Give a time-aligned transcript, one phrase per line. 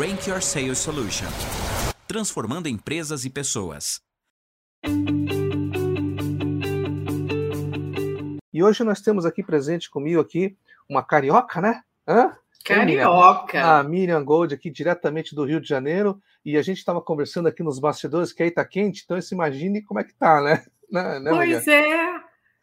[0.00, 1.26] Rank Your Sales Solution,
[2.08, 4.00] transformando empresas e pessoas.
[8.50, 10.56] E hoje nós temos aqui presente comigo aqui
[10.88, 11.82] uma carioca, né?
[12.08, 12.34] Hã?
[12.64, 13.62] Carioca.
[13.62, 17.62] A Miriam Gold aqui diretamente do Rio de Janeiro e a gente estava conversando aqui
[17.62, 20.64] nos bastidores que aí tá quente, então se imagine como é que tá, né?
[20.90, 22.20] né, né pois é,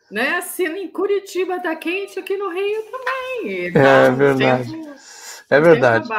[0.10, 0.42] né?
[0.42, 3.72] Se em Curitiba tá quente, aqui no Rio também.
[3.74, 4.72] Tá é verdade.
[4.72, 5.17] Tempo,
[5.50, 6.10] é verdade.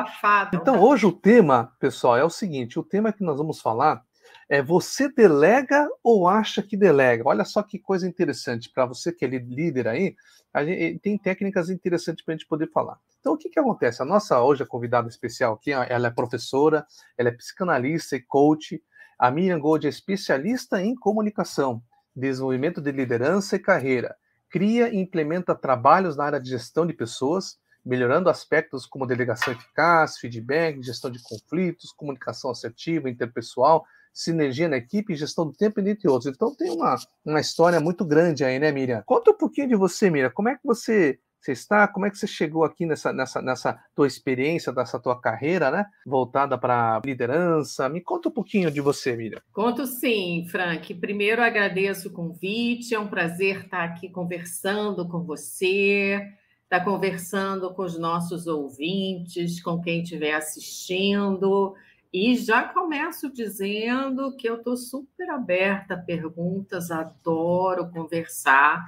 [0.54, 4.02] Então hoje o tema, pessoal, é o seguinte: o tema que nós vamos falar
[4.48, 7.22] é você delega ou acha que delega?
[7.26, 10.16] Olha só que coisa interessante para você que é líder aí.
[10.64, 12.98] Gente, tem técnicas interessantes para a gente poder falar.
[13.20, 14.00] Então, o que, que acontece?
[14.00, 18.82] A nossa hoje a convidada especial aqui, ela é professora, ela é psicanalista e coach.
[19.18, 21.82] A Miriam Gold é especialista em comunicação,
[22.14, 24.16] desenvolvimento de liderança e carreira.
[24.48, 30.18] Cria e implementa trabalhos na área de gestão de pessoas, melhorando aspectos como delegação eficaz,
[30.18, 36.32] feedback, gestão de conflitos, comunicação assertiva, interpessoal, sinergia na equipe, gestão do tempo, entre outros.
[36.32, 39.02] Então tem uma, uma história muito grande aí, né, Miriam?
[39.06, 40.30] Conta um pouquinho de você, Miriam.
[40.30, 41.88] Como é que você, você está?
[41.88, 45.86] Como é que você chegou aqui nessa, nessa, nessa tua experiência, dessa tua carreira, né?
[46.04, 47.88] Voltada para liderança.
[47.88, 49.40] Me conta um pouquinho de você, Miriam.
[49.50, 50.92] Conto sim, Frank.
[50.96, 52.94] Primeiro agradeço o convite.
[52.94, 56.20] É um prazer estar aqui conversando com você
[56.68, 61.74] estar conversando com os nossos ouvintes, com quem estiver assistindo.
[62.12, 68.84] E já começo dizendo que eu estou super aberta a perguntas, adoro conversar,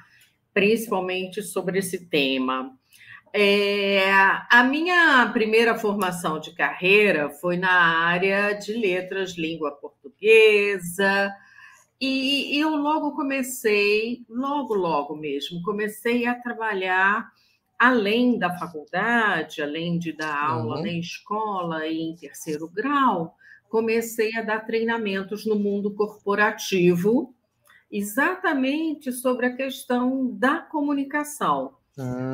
[0.52, 2.70] principalmente sobre esse tema.
[3.32, 4.10] É,
[4.50, 11.32] a minha primeira formação de carreira foi na área de letras, língua portuguesa,
[11.98, 17.30] e eu logo comecei, logo, logo mesmo, comecei a trabalhar
[17.80, 20.82] além da faculdade, além de dar aula uhum.
[20.82, 23.34] na escola e em terceiro grau,
[23.70, 27.34] comecei a dar treinamentos no mundo corporativo,
[27.90, 31.72] exatamente sobre a questão da comunicação.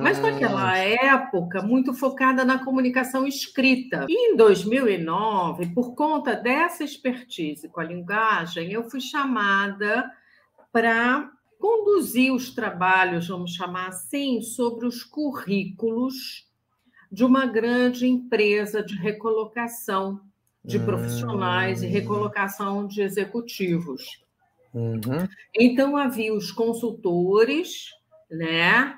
[0.03, 0.79] Mas naquela ah.
[0.79, 4.07] época, muito focada na comunicação escrita.
[4.09, 10.09] E em 2009, por conta dessa expertise com a linguagem, eu fui chamada
[10.73, 16.47] para conduzir os trabalhos, vamos chamar assim, sobre os currículos
[17.11, 20.21] de uma grande empresa de recolocação
[20.65, 21.91] de profissionais e hum.
[21.91, 24.25] recolocação de executivos.
[24.75, 25.27] Uhum.
[25.55, 27.91] Então havia os consultores,
[28.31, 28.95] né?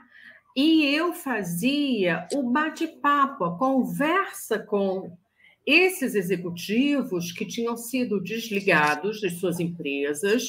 [0.56, 5.16] E eu fazia o bate-papo, a conversa com
[5.64, 10.48] esses executivos que tinham sido desligados de suas empresas,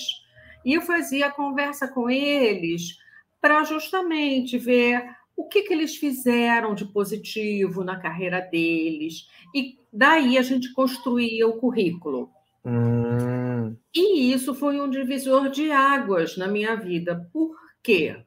[0.63, 2.97] e eu fazia a conversa com eles
[3.41, 5.03] para justamente ver
[5.35, 9.27] o que, que eles fizeram de positivo na carreira deles.
[9.55, 12.29] E daí a gente construía o currículo.
[12.65, 13.75] Hum.
[13.95, 17.29] E isso foi um divisor de águas na minha vida.
[17.31, 18.17] Por quê?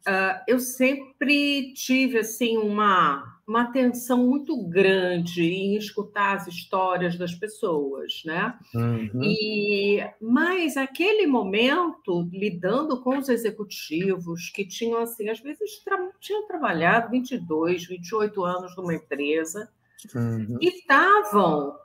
[0.00, 7.34] Uh, eu sempre tive assim uma uma atenção muito grande em escutar as histórias das
[7.34, 8.58] pessoas, né?
[8.74, 9.22] Uhum.
[9.22, 16.46] E mas aquele momento lidando com os executivos que tinham assim, às vezes tra tinham
[16.46, 19.68] trabalhado 22, 28 anos numa empresa
[20.14, 20.56] uhum.
[20.58, 21.76] e estavam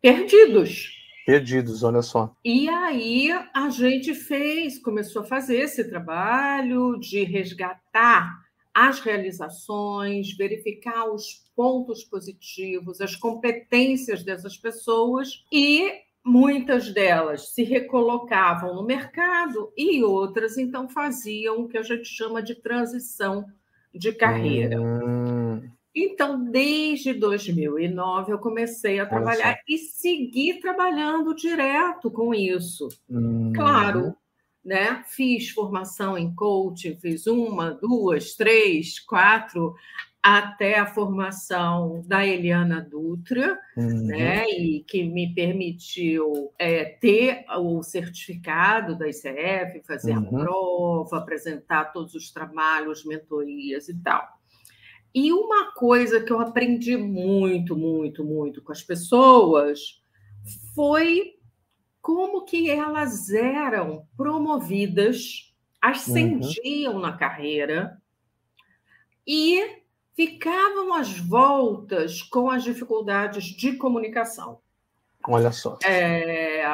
[0.00, 0.96] perdidos.
[1.26, 2.32] Perdidos, olha só.
[2.44, 8.47] E aí a gente fez, começou a fazer esse trabalho de resgatar
[8.86, 15.90] as realizações, verificar os pontos positivos, as competências dessas pessoas e
[16.24, 22.40] muitas delas se recolocavam no mercado e outras então faziam o que a gente chama
[22.40, 23.46] de transição
[23.92, 24.80] de carreira.
[24.80, 25.68] Hum.
[25.92, 29.62] Então, desde 2009, eu comecei a trabalhar Nossa.
[29.68, 32.86] e segui trabalhando direto com isso.
[33.10, 33.52] Hum.
[33.52, 34.14] Claro,
[34.68, 35.02] né?
[35.06, 39.74] Fiz formação em coaching, fiz uma, duas, três, quatro,
[40.22, 44.06] até a formação da Eliana Dutra, uhum.
[44.06, 44.44] né?
[44.50, 50.18] E que me permitiu é, ter o certificado da ICF, fazer uhum.
[50.18, 54.28] a prova, apresentar todos os trabalhos, mentorias e tal.
[55.14, 60.02] E uma coisa que eu aprendi muito, muito, muito com as pessoas
[60.74, 61.37] foi
[62.08, 67.00] como que elas eram promovidas, ascendiam uhum.
[67.00, 68.00] na carreira
[69.26, 69.82] e
[70.16, 74.58] ficavam às voltas com as dificuldades de comunicação.
[75.22, 75.78] Olha só.
[75.84, 76.64] É,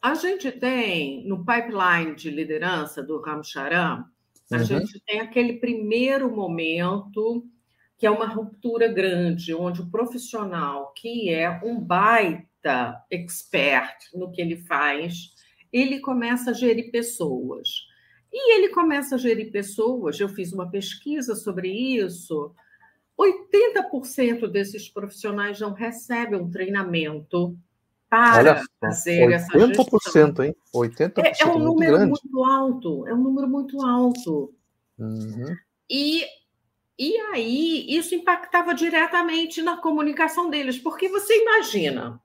[0.00, 4.04] a gente tem no pipeline de liderança do Ramcharan,
[4.48, 4.64] a uhum.
[4.64, 7.44] gente tem aquele primeiro momento
[7.98, 12.47] que é uma ruptura grande, onde o profissional, que é um baita
[13.10, 15.32] expert no que ele faz,
[15.72, 17.68] ele começa a gerir pessoas.
[18.32, 22.54] E ele começa a gerir pessoas, eu fiz uma pesquisa sobre isso.
[23.18, 27.58] 80% desses profissionais não recebem um treinamento
[28.08, 30.44] para Olha, fazer 80%, essa gestão.
[30.44, 30.56] hein?
[30.74, 32.10] 80% é, é um número grande.
[32.10, 34.54] muito alto, é um número muito alto.
[34.98, 35.56] Uhum.
[35.90, 36.24] E,
[36.98, 42.20] e aí, isso impactava diretamente na comunicação deles, porque você imagina,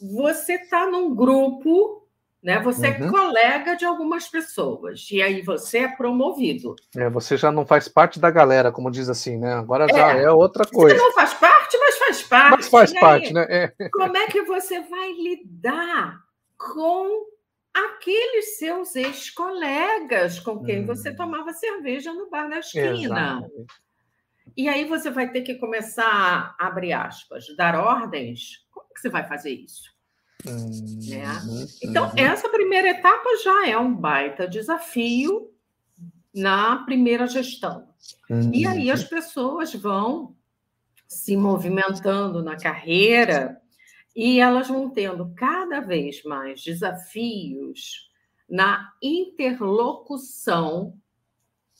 [0.00, 2.02] você está num grupo
[2.42, 2.58] né?
[2.60, 3.06] Você é uhum.
[3.06, 6.74] é colega de algumas pessoas e aí você é promovido.
[6.96, 9.54] É, você já não faz parte da galera, como diz assim, né?
[9.54, 9.94] Agora é.
[9.94, 10.96] já é outra coisa.
[10.96, 12.56] Você não faz parte, mas faz parte.
[12.56, 13.46] Mas faz parte, né?
[13.48, 13.88] É.
[13.92, 16.18] Como é que você vai lidar
[16.58, 17.26] com
[17.72, 20.86] aqueles seus ex-colegas com quem hum.
[20.86, 22.92] você tomava cerveja no bar da esquina?
[22.92, 23.66] Exatamente.
[24.56, 28.61] E aí você vai ter que começar, abre aspas, dar ordens.
[28.92, 29.90] Que você vai fazer isso?
[30.44, 31.24] Né?
[31.44, 32.12] Uhum, então, uhum.
[32.16, 35.52] essa primeira etapa já é um baita desafio
[36.34, 37.88] na primeira gestão.
[38.28, 38.50] Uhum.
[38.52, 40.34] E aí as pessoas vão
[41.06, 43.60] se movimentando na carreira
[44.16, 48.10] e elas vão tendo cada vez mais desafios
[48.48, 50.98] na interlocução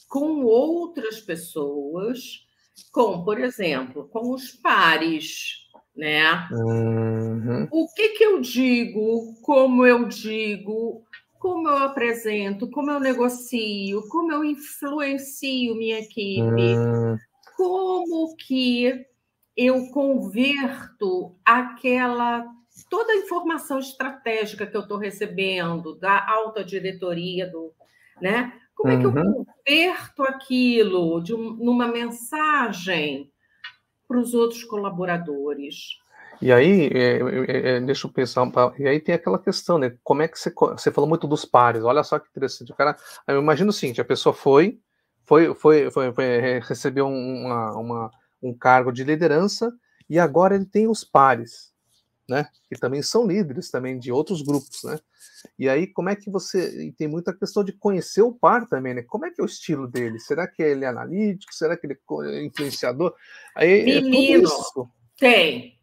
[0.08, 2.46] com outras pessoas,
[2.90, 5.61] com, por exemplo, com os pares,
[5.96, 6.48] né?
[6.50, 7.68] Uhum.
[7.70, 11.04] O que, que eu digo, como eu digo,
[11.38, 17.16] como eu apresento, como eu negocio, como eu influencio minha equipe, uhum.
[17.56, 19.04] como que
[19.56, 22.46] eu converto aquela
[22.88, 27.72] toda a informação estratégica que eu estou recebendo da alta diretoria do,
[28.20, 28.52] né?
[28.74, 29.44] Como é que eu uhum.
[29.44, 33.30] converto aquilo de um, numa mensagem
[34.12, 35.96] para os outros colaboradores.
[36.40, 38.44] E aí, é, é, é, deixa eu pensar,
[38.78, 39.96] e aí tem aquela questão, né?
[40.04, 42.72] Como é que você, você falou muito dos pares, olha só que interessante.
[42.72, 44.78] O cara, eu imagino o seguinte: a pessoa foi,
[45.24, 48.10] foi, foi, foi, foi é, recebeu uma, uma,
[48.42, 49.72] um cargo de liderança
[50.10, 51.71] e agora ele tem os pares,
[52.28, 52.46] né?
[52.69, 54.98] Que também são líderes também de outros grupos, né?
[55.58, 56.86] E aí, como é que você.
[56.86, 59.02] E tem muita questão de conhecer o par também, né?
[59.02, 60.19] Como é que é o estilo dele?
[60.19, 61.54] Será que ele é analítico?
[61.54, 63.14] Será que ele é influenciador?
[63.54, 64.82] Aí, é Menino, é
[65.19, 65.78] tem.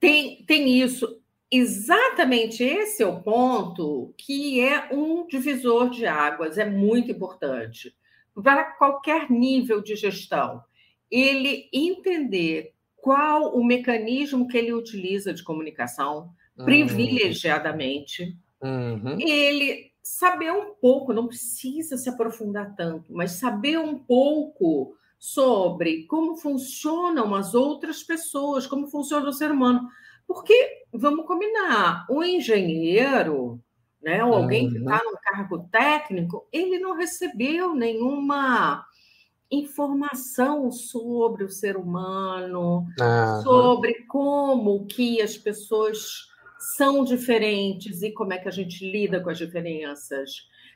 [0.00, 1.20] Tem, tem isso.
[1.50, 7.94] Exatamente esse é o ponto que é um divisor de águas, é muito importante
[8.42, 10.62] para qualquer nível de gestão.
[11.10, 12.74] Ele entender
[13.06, 16.64] qual o mecanismo que ele utiliza de comunicação hum.
[16.64, 19.18] privilegiadamente Uhum.
[19.20, 26.36] Ele saber um pouco, não precisa se aprofundar tanto, mas saber um pouco sobre como
[26.36, 29.88] funcionam as outras pessoas, como funciona o ser humano.
[30.26, 33.60] Porque, vamos combinar, o engenheiro,
[34.02, 35.12] né, ou alguém que está uhum.
[35.12, 38.84] no cargo técnico, ele não recebeu nenhuma
[39.50, 43.42] informação sobre o ser humano, uhum.
[43.42, 46.28] sobre como que as pessoas
[46.58, 50.30] são diferentes e como é que a gente lida com as diferenças.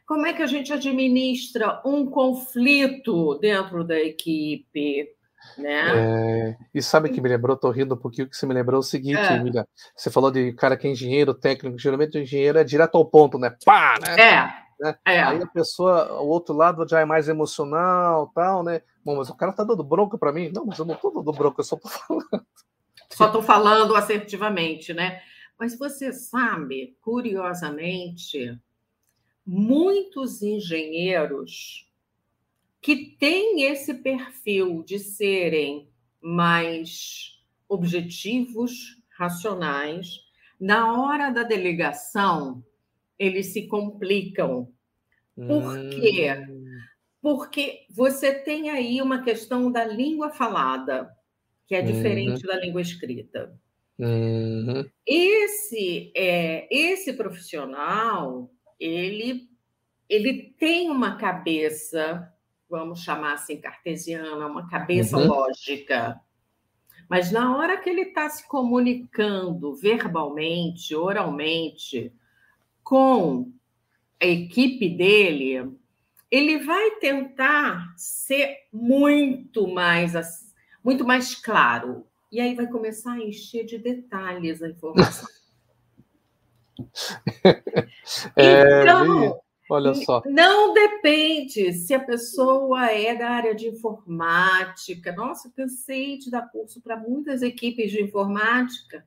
[0.07, 5.09] Como é que a gente administra um conflito dentro da equipe?
[5.57, 6.53] Né?
[6.53, 8.85] É, e sabe que me lembrou, estou rindo um pouquinho, que você me lembrou o
[8.85, 9.37] seguinte, é.
[9.37, 9.67] Emília,
[9.97, 13.39] você falou de cara que é engenheiro, técnico, geralmente o engenheiro é direto ao ponto,
[13.39, 13.55] né?
[13.65, 14.21] Pá, né?
[14.21, 14.70] É.
[14.81, 14.99] Né?
[15.05, 15.21] É.
[15.23, 18.81] Aí a pessoa, o outro lado já é mais emocional, tal, né?
[19.05, 20.51] Bom, mas o cara tá dando bronca para mim?
[20.53, 22.47] Não, mas eu não tô dando bronca, eu só tô falando.
[23.11, 25.21] Só tô falando assertivamente, né?
[25.59, 28.59] Mas você sabe, curiosamente,
[29.45, 31.87] muitos engenheiros
[32.81, 35.91] que têm esse perfil de serem
[36.23, 40.21] mais objetivos, racionais,
[40.59, 42.65] na hora da delegação,
[43.21, 44.73] eles se complicam.
[45.37, 46.33] Por quê?
[46.33, 46.65] Hum.
[47.21, 51.11] Porque você tem aí uma questão da língua falada,
[51.67, 52.53] que é diferente uhum.
[52.53, 53.55] da língua escrita.
[53.99, 54.89] Uhum.
[55.07, 59.51] Esse é esse profissional, ele
[60.09, 62.33] ele tem uma cabeça,
[62.69, 65.27] vamos chamar assim cartesiana, uma cabeça uhum.
[65.27, 66.19] lógica.
[67.09, 72.13] Mas na hora que ele está se comunicando verbalmente, oralmente,
[72.91, 73.49] com
[74.21, 75.79] a equipe dele,
[76.29, 80.13] ele vai tentar ser muito mais
[80.83, 85.29] muito mais claro, e aí vai começar a encher de detalhes a informação.
[88.35, 90.21] é, então, Olha só.
[90.27, 95.13] Não depende se a pessoa é da área de informática.
[95.13, 99.07] Nossa, cansei de dar curso para muitas equipes de informática,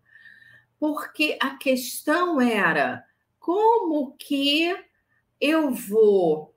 [0.79, 3.03] porque a questão era
[3.43, 4.73] como que
[5.41, 6.55] eu vou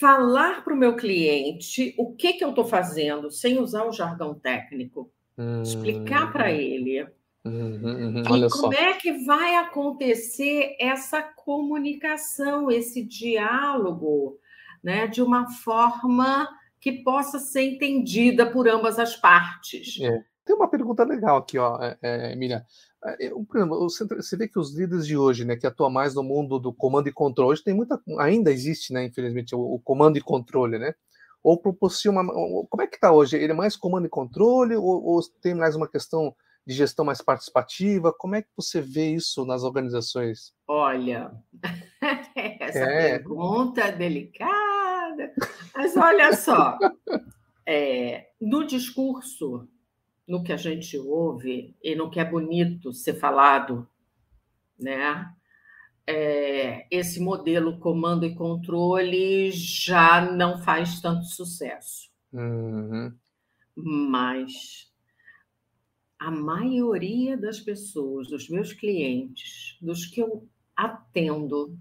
[0.00, 4.34] falar para o meu cliente o que, que eu estou fazendo sem usar o jargão
[4.34, 7.06] técnico, hum, explicar para ele.
[7.44, 8.72] Uhum, uhum, e como só.
[8.72, 14.40] é que vai acontecer essa comunicação, esse diálogo,
[14.82, 16.48] né, de uma forma
[16.80, 20.00] que possa ser entendida por ambas as partes?
[20.00, 20.24] É.
[20.44, 22.64] Tem uma pergunta legal aqui, ó, é, é, Emília.
[23.04, 26.22] É, por exemplo, você vê que os líderes de hoje, né, que atuam mais no
[26.22, 30.18] mundo do comando e controle, hoje tem muita, ainda existe, né, infelizmente, o, o comando
[30.18, 30.94] e controle, né?
[31.42, 32.32] Ou proporciona uma,
[32.68, 33.36] como é que está hoje?
[33.36, 36.34] Ele é mais comando e controle ou, ou tem mais uma questão
[36.66, 38.12] de gestão mais participativa?
[38.12, 40.52] Como é que você vê isso nas organizações?
[40.66, 41.32] Olha,
[42.60, 43.18] essa é.
[43.18, 45.32] pergunta é delicada,
[45.74, 46.78] mas olha só,
[47.66, 49.68] é, no discurso
[50.32, 53.86] no que a gente ouve e no que é bonito ser falado,
[54.80, 55.30] né?
[56.06, 62.10] É, esse modelo comando e controle já não faz tanto sucesso.
[62.32, 63.14] Uhum.
[63.76, 64.90] Mas
[66.18, 71.78] a maioria das pessoas, dos meus clientes, dos que eu atendo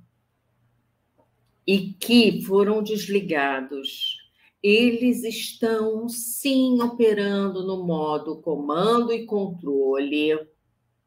[1.66, 4.21] e que foram desligados
[4.62, 10.38] eles estão sim operando no modo comando e controle,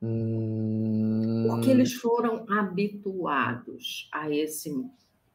[0.03, 1.47] hum...
[1.49, 4.75] porque eles foram habituados a esse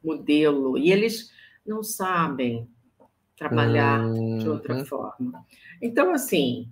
[0.04, 1.30] modelo e eles
[1.66, 2.68] não sabem
[3.36, 4.38] trabalhar hum...
[4.38, 4.84] de outra uhum.
[4.84, 5.46] forma.
[5.80, 6.68] Então, assim,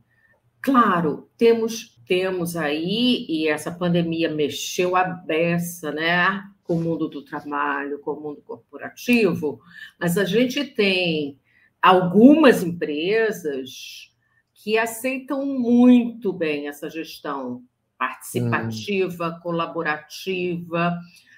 [0.61, 6.43] claro, temos temos aí e essa pandemia mexeu a beça, né?
[6.69, 9.59] Com o mundo do trabalho, com o mundo corporativo,
[9.99, 11.41] mas a gente tem
[11.81, 14.13] algumas empresas
[14.53, 17.65] que aceitam muito bem essa gestão
[17.97, 19.41] participativa, hum.
[19.43, 20.95] colaborativa,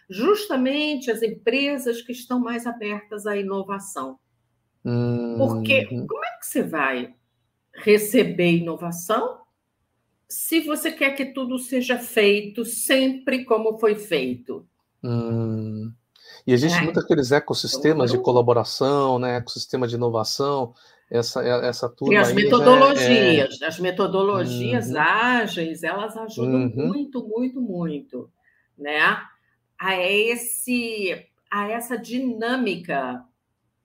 [0.09, 4.19] justamente as empresas que estão mais abertas à inovação.
[4.85, 5.37] Hum.
[5.39, 7.15] Porque como é que você vai
[7.73, 9.43] receber inovação
[10.29, 14.67] se você quer que tudo seja feito sempre como foi feito?
[15.03, 15.93] Hum.
[16.47, 16.83] E existe é.
[16.83, 19.37] muito aqueles ecossistemas de colaboração, né?
[19.37, 20.75] ecossistema de inovação,
[21.11, 22.15] essa, essa turma.
[22.15, 23.67] E as metodologias, é...
[23.67, 25.01] as metodologias uhum.
[25.01, 26.73] ágeis, elas ajudam uhum.
[26.75, 28.31] muito, muito, muito,
[28.79, 29.01] né?
[29.79, 33.25] A esse, a essa dinâmica,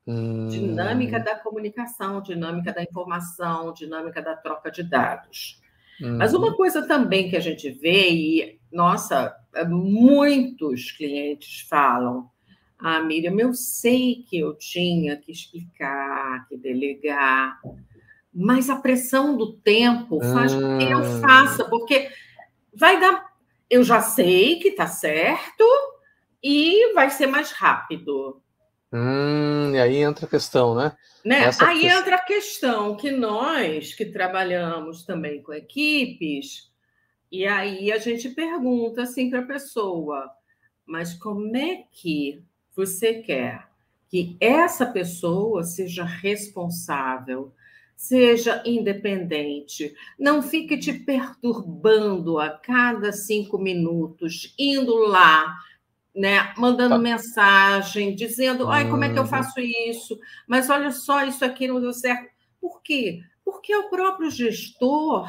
[0.05, 0.47] uhum.
[0.47, 5.61] dinâmica da comunicação, dinâmica da informação, dinâmica da troca de dados.
[5.99, 6.55] Mas uma uhum.
[6.55, 9.33] coisa também que a gente vê, e, nossa,
[9.69, 12.29] muitos clientes falam,
[12.77, 17.57] ah, Miriam, eu sei que eu tinha que explicar, que delegar,
[18.33, 21.19] mas a pressão do tempo faz com que eu ah.
[21.21, 22.11] faça, porque
[22.73, 23.33] vai dar.
[23.69, 25.63] Eu já sei que está certo
[26.43, 28.41] e vai ser mais rápido.
[28.91, 30.95] Hum, e aí entra a questão, né?
[31.23, 31.45] né?
[31.61, 31.99] aí questão...
[31.99, 36.74] entra a questão que nós que trabalhamos também com equipes,
[37.31, 40.29] e aí a gente pergunta assim para a pessoa,
[40.85, 42.43] mas como é que
[42.75, 43.67] você quer
[44.07, 47.53] que essa pessoa seja responsável,
[47.95, 55.53] seja independente, não fique te perturbando a cada cinco minutos, indo lá,
[56.13, 57.01] né, mandando tá.
[57.01, 59.29] mensagem, dizendo, ai, como é que eu uhum.
[59.29, 60.17] faço isso?
[60.47, 62.29] Mas olha só, isso aqui não deu certo.
[62.61, 63.21] Por quê?
[63.43, 65.27] Porque é o próprio gestor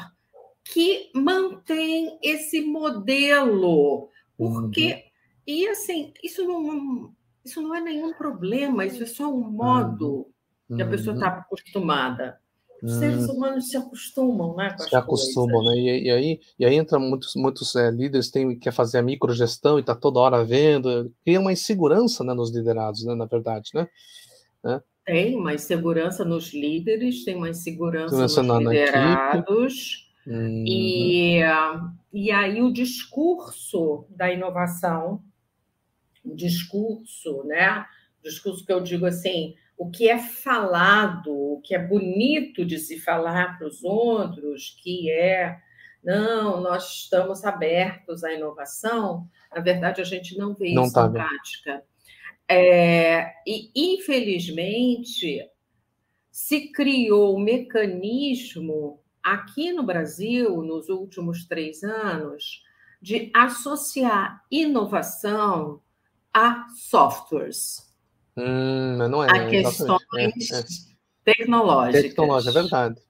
[0.73, 4.09] que mantém esse modelo.
[4.37, 5.01] Porque, uhum.
[5.47, 7.11] e assim, isso não,
[7.43, 10.27] isso não é nenhum problema, isso é só um modo
[10.69, 10.77] uhum.
[10.77, 11.39] que a pessoa está uhum.
[11.39, 12.39] acostumada.
[12.83, 12.99] Os uhum.
[12.99, 14.75] seres humanos se acostumam, né?
[14.77, 15.75] se acostumam, coisas.
[15.75, 15.81] né?
[15.81, 19.77] E, e, aí, e aí entra muitos, muitos é, líderes tem quer fazer a microgestão
[19.77, 23.15] e está toda hora vendo, cria uma insegurança né, nos liderados, né?
[23.15, 23.87] Na verdade, né?
[24.63, 24.81] É.
[25.05, 30.06] Tem uma insegurança nos líderes, tem uma insegurança nos na, liderados.
[30.27, 30.65] Uhum.
[30.67, 31.39] E,
[32.13, 35.23] e aí o discurso da inovação
[36.27, 37.85] o discurso, né?
[38.19, 42.77] O discurso que eu digo assim, o que é falado, o que é bonito de
[42.77, 45.57] se falar para os outros, que é
[46.03, 51.09] não, nós estamos abertos à inovação, na verdade a gente não vê não isso tá,
[51.09, 51.83] prática.
[52.49, 55.49] É, e, infelizmente,
[56.31, 59.01] se criou um mecanismo
[59.33, 62.63] aqui no Brasil, nos últimos três anos,
[63.01, 65.81] de associar inovação
[66.33, 67.93] a softwares.
[68.35, 69.29] Hum, não é.
[69.29, 70.63] A questões é, é.
[71.23, 72.01] tecnológicas.
[72.03, 73.01] Tecnológica, é verdade.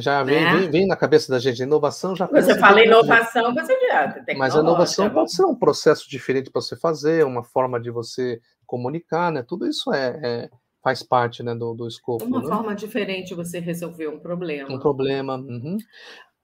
[0.00, 0.56] Já vem, né?
[0.56, 2.26] vem, vem, na cabeça da gente, inovação já.
[2.26, 4.24] Você fala inovação, você já.
[4.36, 8.40] Mas a inovação pode ser um processo diferente para você fazer, uma forma de você
[8.66, 9.44] comunicar, né?
[9.44, 10.50] Tudo isso é, é
[10.86, 12.24] faz parte né, do, do escopo.
[12.24, 12.46] Uma né?
[12.46, 14.72] forma diferente você resolver um problema.
[14.72, 15.34] Um problema.
[15.34, 15.78] Uhum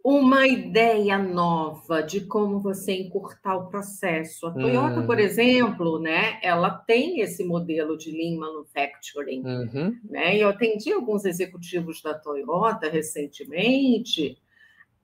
[0.05, 4.49] uma ideia nova de como você encurtar o processo.
[4.49, 5.07] A Toyota, hum.
[5.07, 9.45] por exemplo, né, ela tem esse modelo de Lean Manufacturing.
[9.45, 9.97] Uhum.
[10.11, 10.37] Né?
[10.37, 14.37] Eu atendi alguns executivos da Toyota recentemente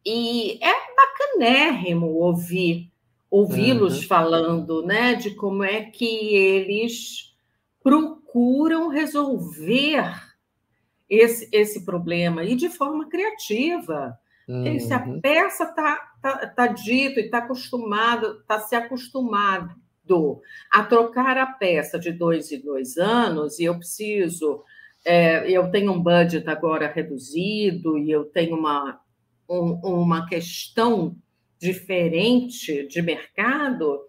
[0.04, 2.90] e é bacanérrimo ouvir
[3.30, 4.08] ouvi-los uhum.
[4.08, 7.28] falando né, de como é que eles
[8.28, 10.04] procuram resolver
[11.08, 14.18] esse, esse problema e de forma criativa.
[14.46, 14.78] Uhum.
[14.78, 15.20] Se a uhum.
[15.20, 19.74] peça está tá, tá dito e está acostumado, está se acostumado
[20.70, 24.64] a trocar a peça de dois em dois anos, e eu preciso,
[25.04, 28.98] é, eu tenho um budget agora reduzido, e eu tenho uma,
[29.46, 31.14] um, uma questão
[31.58, 34.00] diferente de mercado,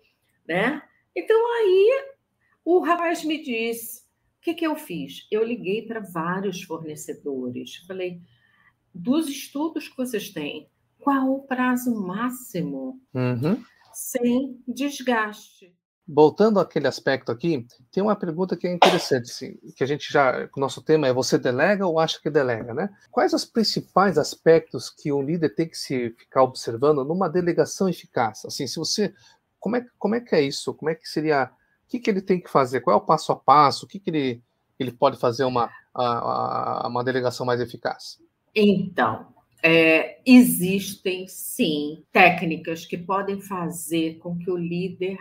[0.48, 0.82] né?
[1.14, 2.06] Então aí
[2.64, 4.09] o rapaz me o
[4.50, 5.28] que, que eu fiz?
[5.32, 8.22] Eu liguei para vários fornecedores, falei
[8.94, 13.64] dos estudos que vocês têm, qual o prazo máximo uhum.
[13.94, 15.76] sem desgaste?
[16.12, 20.50] Voltando àquele aspecto aqui, tem uma pergunta que é interessante, assim, que a gente já,
[20.56, 22.90] o nosso tema é você delega ou acha que delega, né?
[23.12, 28.44] Quais os principais aspectos que o líder tem que se ficar observando numa delegação eficaz?
[28.44, 29.14] Assim, se você,
[29.60, 30.74] como é, como é que é isso?
[30.74, 31.52] Como é que seria,
[31.90, 32.82] que, que ele tem que fazer?
[32.82, 33.86] Qual é o passo a passo?
[33.86, 34.44] O que, que ele,
[34.80, 38.20] ele pode fazer uma, a, a, uma delegação mais eficaz?
[38.56, 45.18] Então, é, existem sim técnicas que podem fazer com que o líder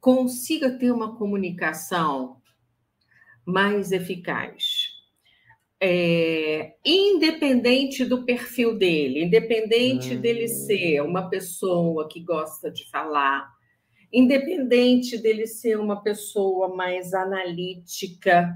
[0.00, 2.40] consiga ter uma comunicação
[3.44, 4.98] mais eficaz.
[5.82, 10.20] É, independente do perfil dele, independente hum.
[10.20, 13.50] dele ser uma pessoa que gosta de falar,
[14.12, 18.52] independente dele ser uma pessoa mais analítica,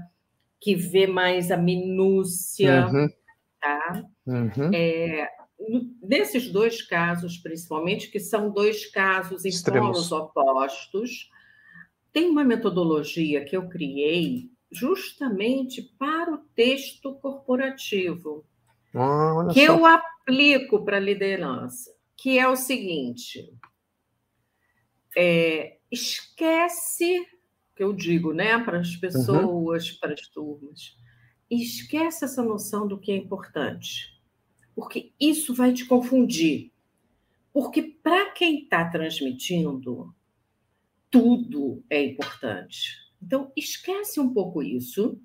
[0.59, 3.09] que vê mais a minúcia, uhum.
[3.61, 4.03] tá?
[4.25, 4.71] Uhum.
[4.73, 5.29] É,
[6.01, 11.29] nesses dois casos, principalmente, que são dois casos em polos opostos,
[12.11, 18.45] tem uma metodologia que eu criei justamente para o texto corporativo,
[18.93, 19.73] ah, que só.
[19.73, 23.53] eu aplico para a liderança, que é o seguinte:
[25.15, 27.25] é, esquece
[27.75, 29.97] que eu digo, né, para as pessoas, uhum.
[29.99, 30.97] para as turmas.
[31.49, 34.21] esquece essa noção do que é importante,
[34.73, 36.71] porque isso vai te confundir.
[37.51, 40.13] Porque para quem está transmitindo,
[41.09, 43.05] tudo é importante.
[43.21, 45.19] Então, esquece um pouco isso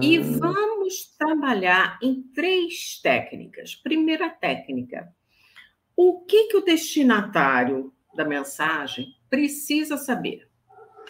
[0.00, 0.38] e hum.
[0.38, 3.74] vamos trabalhar em três técnicas.
[3.74, 5.12] Primeira técnica:
[5.96, 10.46] o que, que o destinatário da mensagem precisa saber?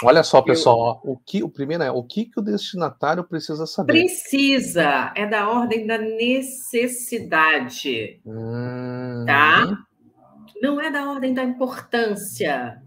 [0.02, 1.12] Olha só, pessoal, eu...
[1.12, 3.92] o que o primeiro é o que, que o destinatário precisa saber?
[3.92, 8.20] Precisa, é da ordem da necessidade.
[8.26, 9.24] Hum...
[9.26, 9.78] Tá?
[10.60, 12.82] Não é da ordem da importância.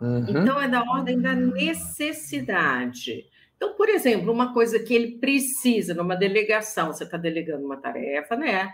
[0.00, 0.26] Uhum.
[0.28, 3.26] Então, é da ordem da necessidade.
[3.56, 8.36] Então, por exemplo, uma coisa que ele precisa numa delegação, você está delegando uma tarefa,
[8.36, 8.72] né?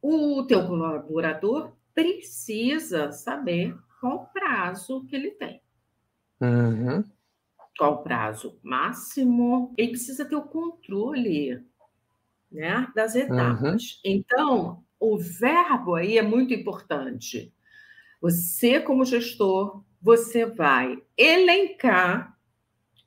[0.00, 5.62] O teu colaborador precisa saber qual o prazo que ele tem.
[6.40, 7.04] Uhum
[7.76, 11.64] qual o prazo máximo, ele precisa ter o controle
[12.50, 13.94] né, das etapas.
[13.94, 14.00] Uhum.
[14.04, 17.52] Então, o verbo aí é muito importante.
[18.20, 22.38] Você, como gestor, você vai elencar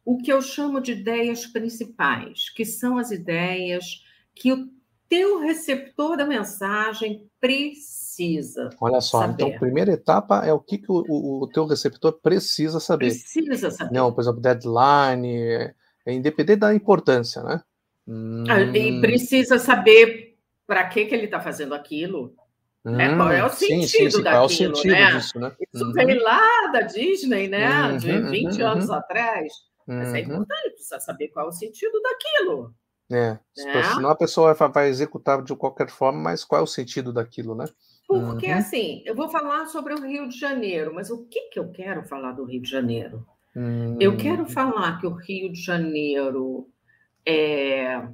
[0.03, 4.03] o que eu chamo de ideias principais, que são as ideias
[4.34, 4.69] que o
[5.09, 8.69] teu receptor da mensagem precisa.
[8.79, 9.43] Olha só, então, saber.
[9.43, 13.09] então a primeira etapa é o que, que o, o, o, teu receptor precisa saber.
[13.09, 13.93] Precisa saber.
[13.93, 15.73] Não, por exemplo, deadline, é,
[16.05, 17.61] é independente da importância, né?
[18.47, 19.01] Ah, e hum.
[19.01, 20.37] precisa saber
[20.67, 22.35] para que, que ele está fazendo aquilo.
[22.85, 23.15] Hum, né?
[23.15, 25.11] Qual é o sentido sim, sim, daquilo, qual é o sentido né?
[25.11, 25.51] Disso, né?
[25.73, 25.91] Isso uhum.
[25.93, 27.89] vem lá da Disney, né?
[27.89, 28.95] Uhum, de 20 uhum, anos uhum.
[28.95, 29.53] atrás.
[29.87, 30.23] Mas é uhum.
[30.23, 32.73] importante, precisa saber qual é o sentido daquilo.
[33.11, 33.83] É, né?
[33.93, 37.53] senão a pessoa vai, vai executar de qualquer forma, mas qual é o sentido daquilo,
[37.53, 37.65] né?
[38.07, 38.57] Porque, uhum.
[38.57, 42.03] assim, eu vou falar sobre o Rio de Janeiro, mas o que, que eu quero
[42.03, 43.25] falar do Rio de Janeiro?
[43.55, 43.97] Uhum.
[43.99, 44.49] Eu quero hum.
[44.49, 46.67] falar que o Rio de Janeiro
[47.25, 48.05] é,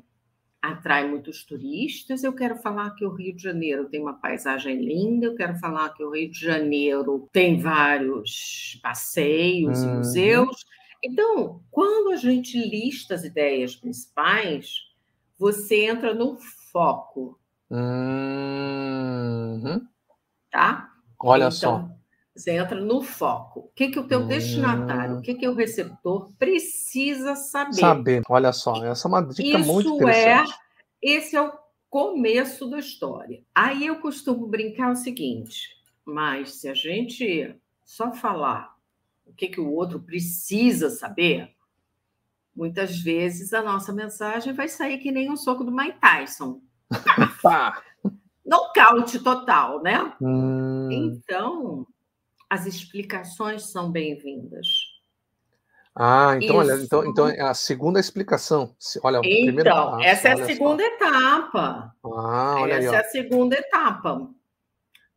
[0.61, 5.25] atrai muitos turistas, eu quero falar que o Rio de Janeiro tem uma paisagem linda,
[5.25, 9.93] eu quero falar que o Rio de Janeiro tem vários passeios uhum.
[9.93, 10.65] e museus,
[11.03, 14.91] Então, quando a gente lista as ideias principais,
[15.37, 16.37] você entra no
[16.71, 17.39] foco.
[17.69, 17.91] Uhum.
[20.51, 20.91] Tá?
[21.19, 21.89] Olha então, só.
[22.35, 23.61] Você entra no foco.
[23.61, 27.73] O que, que o teu destinatário, o que, que o receptor precisa saber?
[27.73, 30.51] Saber, olha só, essa é uma dica Isso muito interessante.
[30.51, 30.55] É,
[31.01, 31.51] esse é o
[31.89, 33.43] começo da história.
[33.53, 38.73] Aí eu costumo brincar o seguinte, mas se a gente só falar
[39.31, 41.55] o que, que o outro precisa saber,
[42.55, 46.61] muitas vezes a nossa mensagem vai sair que nem um soco do Mike Tyson.
[48.45, 50.13] Nocaute total, né?
[50.21, 50.89] Hum...
[50.91, 51.87] Então,
[52.49, 54.67] as explicações são bem-vindas.
[55.95, 58.75] Ah, então, olha, então, então é a segunda explicação.
[59.03, 60.89] Olha, então, primeira, ah, essa é a segunda só.
[60.89, 61.95] etapa.
[62.03, 64.29] Ah, olha essa aí, é a segunda etapa.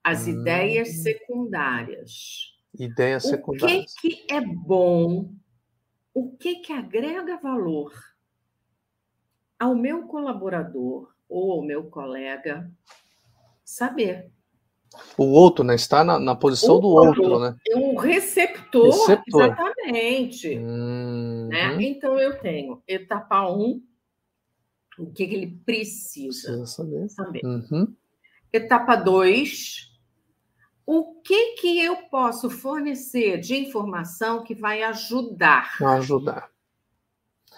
[0.02, 0.30] As hum.
[0.30, 2.53] ideias secundárias.
[2.78, 3.92] Ideias secundárias.
[3.92, 5.30] O que, que é bom?
[6.12, 7.92] O que, que agrega valor
[9.58, 12.70] ao meu colaborador ou ao meu colega
[13.64, 14.30] saber?
[15.16, 15.74] O outro, né?
[15.74, 17.56] Está na, na posição o do outro, né?
[17.68, 19.44] É um receptor, receptor.
[19.44, 20.56] exatamente.
[20.56, 21.48] Uhum.
[21.48, 21.82] Né?
[21.82, 23.82] Então eu tenho etapa 1, um,
[24.98, 27.08] o que, que ele precisa, precisa saber.
[27.08, 27.40] saber.
[27.44, 27.94] Uhum.
[28.52, 29.93] Etapa 2,
[30.86, 35.76] o que, que eu posso fornecer de informação que vai ajudar?
[35.82, 36.50] Ajudar.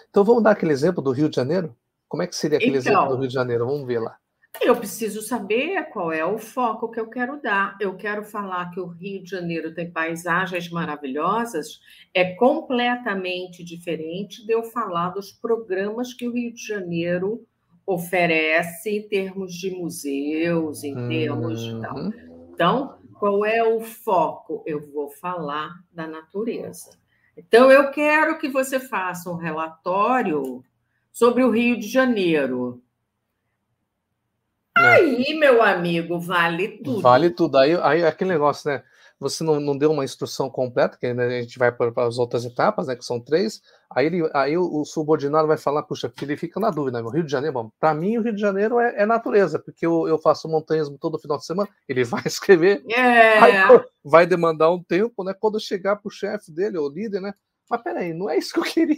[0.09, 1.75] Então vamos dar aquele exemplo do Rio de Janeiro?
[2.07, 3.65] Como é que seria aquele então, exemplo do Rio de Janeiro?
[3.65, 4.17] Vamos ver lá.
[4.61, 7.77] Eu preciso saber qual é o foco que eu quero dar.
[7.79, 11.79] Eu quero falar que o Rio de Janeiro tem paisagens maravilhosas,
[12.13, 17.45] é completamente diferente de eu falar dos programas que o Rio de Janeiro
[17.85, 21.95] oferece em termos de museus, em termos de tal.
[21.95, 22.13] Uhum.
[22.53, 24.63] Então, qual é o foco?
[24.65, 26.91] Eu vou falar da natureza.
[27.35, 30.63] Então, eu quero que você faça um relatório
[31.11, 32.81] sobre o Rio de Janeiro
[34.77, 34.95] é.
[34.95, 37.01] Aí, meu amigo, vale tudo.
[37.01, 37.57] Vale tudo.
[37.57, 38.83] Aí, aí aquele negócio, né?
[39.19, 42.87] Você não, não deu uma instrução completa, que a gente vai para as outras etapas,
[42.87, 42.95] né?
[42.95, 43.61] Que são três.
[43.89, 47.09] Aí, ele, aí o, o subordinado vai falar, puxa, ele fica na dúvida, né?
[47.09, 50.19] Rio de Janeiro, para mim o Rio de Janeiro é, é, natureza, porque eu, eu
[50.19, 53.39] faço montanhas todo final de semana, ele vai escrever, é.
[53.39, 53.53] aí,
[54.03, 55.33] vai demandar um tempo, né?
[55.33, 57.33] Quando chegar para o chefe dele, o líder, né?
[57.69, 58.95] Mas peraí, não é isso que eu queria.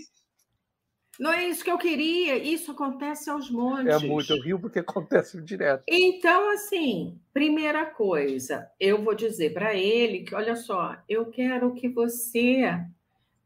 [1.20, 4.02] Não é isso que eu queria, isso acontece aos montes.
[4.02, 5.84] É muito, eu rio porque acontece direto.
[5.86, 11.90] Então, assim, primeira coisa, eu vou dizer para ele que, olha só, eu quero que
[11.90, 12.80] você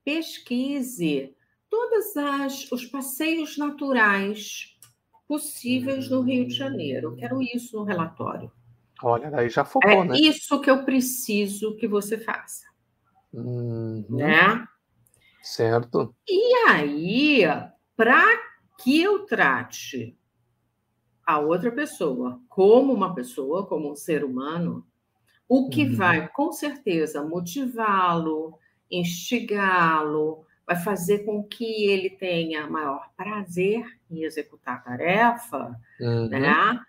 [0.05, 1.35] pesquise
[1.67, 4.77] todos as, os passeios naturais
[5.27, 7.07] possíveis no Rio de Janeiro.
[7.07, 8.51] Eu quero isso no relatório.
[9.01, 10.15] Olha, daí já focou, é né?
[10.15, 12.65] isso que eu preciso que você faça.
[13.33, 14.05] Uhum.
[14.09, 14.67] Né?
[15.43, 16.15] Certo.
[16.25, 17.41] E aí,
[17.97, 18.23] para
[18.81, 20.17] que eu trate
[21.25, 24.87] a outra pessoa como uma pessoa, como um ser humano,
[25.47, 25.95] o que uhum.
[25.95, 28.57] vai com certeza motivá-lo,
[28.89, 36.29] instigá-lo, vai fazer com que ele tenha maior prazer em executar a tarefa, uhum.
[36.29, 36.79] né?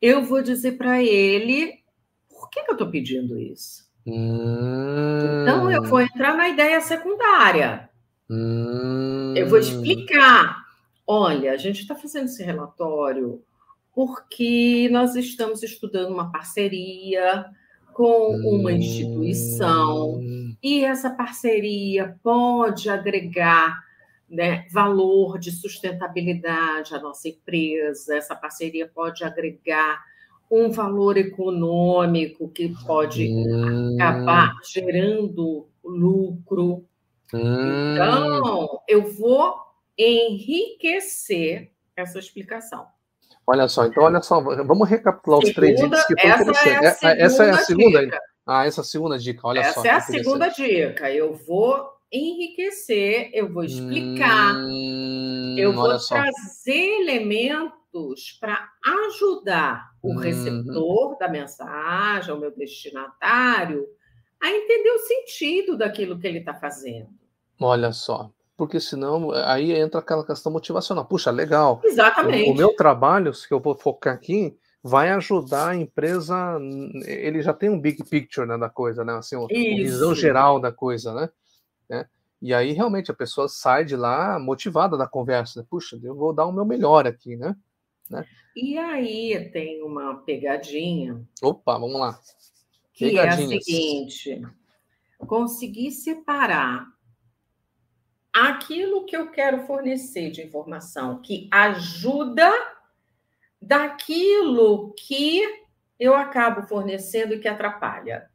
[0.00, 1.82] Eu vou dizer para ele
[2.28, 3.90] por que, que eu estou pedindo isso.
[4.04, 5.42] Uhum.
[5.42, 6.02] Então eu vou hum.
[6.02, 7.88] entrar na ideia secundária.
[8.30, 9.34] Hum...
[9.36, 10.64] Eu vou explicar.
[11.06, 13.42] Olha, a gente está fazendo esse relatório
[13.94, 17.46] porque nós estamos estudando uma parceria
[17.92, 20.56] com uma instituição hum...
[20.62, 23.82] e essa parceria pode agregar
[24.30, 30.02] né, valor de sustentabilidade à nossa empresa, essa parceria pode agregar
[30.50, 33.96] um valor econômico que pode hum...
[33.96, 36.86] acabar gerando lucro.
[37.32, 37.94] Hum.
[37.94, 39.56] Então, eu vou
[39.96, 42.86] enriquecer essa explicação.
[43.46, 47.44] Olha só, então olha só, vamos recapitular os três itens que essa É a essa
[47.44, 48.20] é a segunda dica.
[48.46, 49.80] Ah, essa é a segunda dica, olha essa só.
[49.80, 51.10] Essa é a segunda dica.
[51.10, 58.68] Eu vou enriquecer, eu vou explicar, hum, eu vou trazer elementos para
[59.06, 60.16] ajudar o hum.
[60.16, 63.86] receptor da mensagem, o meu destinatário,
[64.40, 67.21] a entender o sentido daquilo que ele está fazendo.
[67.60, 71.04] Olha só, porque senão aí entra aquela questão motivacional.
[71.04, 71.80] Puxa, legal.
[71.84, 72.50] Exatamente.
[72.50, 76.58] O, o meu trabalho, que eu vou focar aqui, vai ajudar a empresa.
[77.06, 79.14] Ele já tem um big picture né, da coisa, né?
[79.14, 81.30] Assim, uma visão geral da coisa, né?
[81.88, 82.06] né?
[82.40, 85.60] E aí realmente a pessoa sai de lá motivada da conversa.
[85.60, 85.66] Né?
[85.70, 87.54] Puxa, eu vou dar o meu melhor aqui, né?
[88.10, 88.26] né?
[88.56, 91.22] E aí tem uma pegadinha.
[91.40, 92.18] Opa, vamos lá.
[92.92, 94.42] Que é a seguinte:
[95.26, 96.91] conseguir separar
[98.32, 102.50] aquilo que eu quero fornecer de informação que ajuda
[103.60, 105.40] daquilo que
[105.98, 108.28] eu acabo fornecendo e que atrapalha.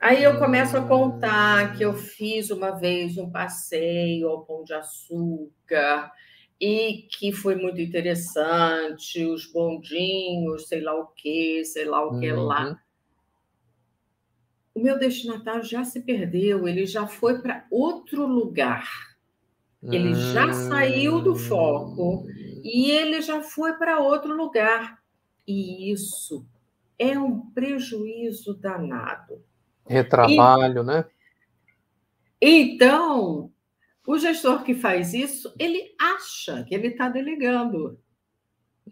[0.00, 4.74] Aí eu começo a contar que eu fiz uma vez um passeio ao Pão de
[4.74, 6.10] Açúcar
[6.60, 12.32] e que foi muito interessante, os bondinhos, sei lá o que, sei lá o que
[12.32, 12.44] uhum.
[12.44, 12.78] lá.
[14.76, 19.16] O meu destinatário já se perdeu, ele já foi para outro lugar.
[19.82, 22.26] Ele já saiu do foco hum.
[22.62, 25.02] e ele já foi para outro lugar.
[25.48, 26.46] E isso
[26.98, 29.42] é um prejuízo danado.
[29.86, 31.04] Retrabalho, e, né?
[32.38, 33.50] Então,
[34.06, 37.98] o gestor que faz isso, ele acha que ele está delegando.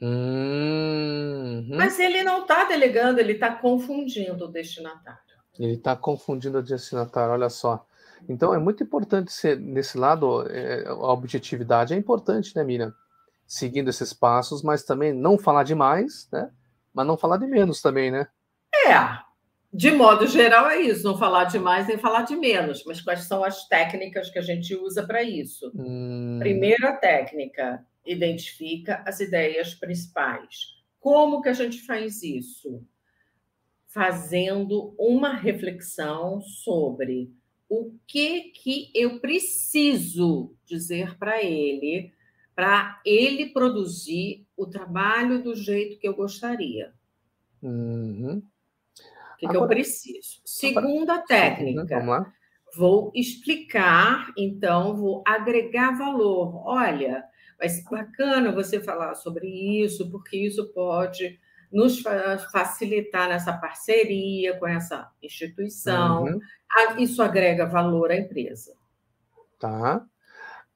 [0.01, 1.69] Uhum.
[1.77, 5.34] Mas ele não está delegando, ele está confundindo o destinatário.
[5.59, 7.87] Ele está confundindo o destinatário, olha só.
[8.29, 12.93] Então é muito importante ser nesse lado, é, a objetividade é importante, né, Miriam?
[13.47, 16.51] Seguindo esses passos, mas também não falar demais, né?
[16.93, 18.27] Mas não falar de menos também, né?
[18.87, 18.95] É,
[19.75, 22.85] de modo geral é isso, não falar de mais nem falar de menos.
[22.85, 25.73] Mas quais são as técnicas que a gente usa para isso?
[25.75, 26.39] Hum...
[26.39, 30.75] Primeira técnica, identifica as ideias principais.
[31.01, 32.83] Como que a gente faz isso?
[33.95, 37.33] Fazendo uma reflexão sobre
[37.69, 42.13] o que que eu preciso dizer para ele,
[42.57, 46.93] para ele produzir o trabalho do jeito que eu gostaria.
[47.63, 48.39] Uhum.
[48.39, 50.41] O que, Agora, que eu preciso?
[50.45, 52.01] Segunda técnica.
[52.01, 52.33] Vamos lá.
[52.77, 56.67] Vou explicar, então, vou agregar valor.
[56.67, 57.25] Olha,
[57.57, 61.39] vai ser bacana você falar sobre isso, porque isso pode
[61.75, 62.01] nos
[62.53, 66.25] facilitar nessa parceria com essa instituição.
[66.25, 66.41] Uhum.
[66.99, 68.73] Isso agrega valor à empresa.
[69.59, 70.07] Tá.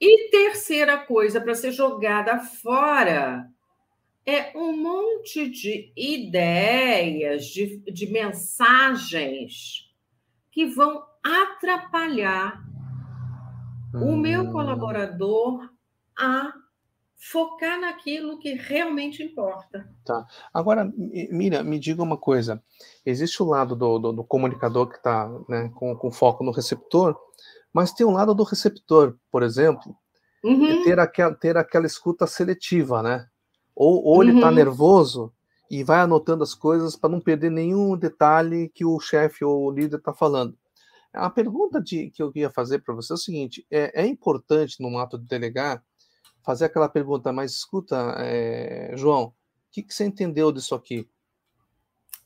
[0.01, 3.49] E terceira coisa para ser jogada fora
[4.27, 9.89] é um monte de ideias, de, de mensagens
[10.51, 12.61] que vão atrapalhar
[13.95, 14.15] hum.
[14.15, 14.53] o meu hum.
[14.53, 15.71] colaborador
[16.19, 16.53] a
[17.19, 19.91] focar naquilo que realmente importa.
[20.05, 20.25] Tá.
[20.55, 22.63] Agora, Mira, me diga uma coisa.
[23.05, 27.19] Existe o lado do, do, do comunicador que está né, com, com foco no receptor,
[27.73, 29.97] mas tem um lado do receptor, por exemplo,
[30.45, 30.85] uhum.
[30.85, 33.27] ter, aquel, ter aquela escuta seletiva, né?
[33.75, 34.55] Ou, ou ele está uhum.
[34.55, 35.33] nervoso
[35.71, 39.71] e vai anotando as coisas para não perder nenhum detalhe que o chefe ou o
[39.71, 40.57] líder está falando.
[41.13, 44.81] A pergunta de, que eu ia fazer para você é o seguinte: é, é importante,
[44.81, 45.83] no ato de delegar,
[46.49, 49.35] fazer aquela pergunta, mas escuta, é, João, o
[49.71, 51.07] que, que, você entendeu disso aqui?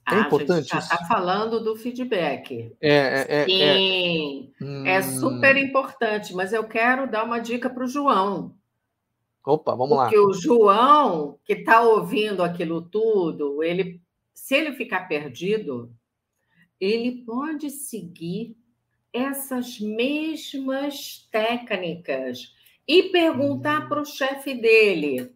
[0.09, 2.73] É ah, importante já está falando do feedback.
[2.81, 3.45] É, é, é, é.
[3.47, 4.53] Sim,
[4.87, 8.55] é, é super importante, mas eu quero dar uma dica para o João.
[9.45, 10.05] Opa, vamos Porque lá.
[10.05, 14.01] Porque o João, que está ouvindo aquilo tudo, ele,
[14.33, 15.93] se ele ficar perdido,
[16.79, 18.57] ele pode seguir
[19.13, 22.55] essas mesmas técnicas
[22.87, 25.33] e perguntar para o chefe dele: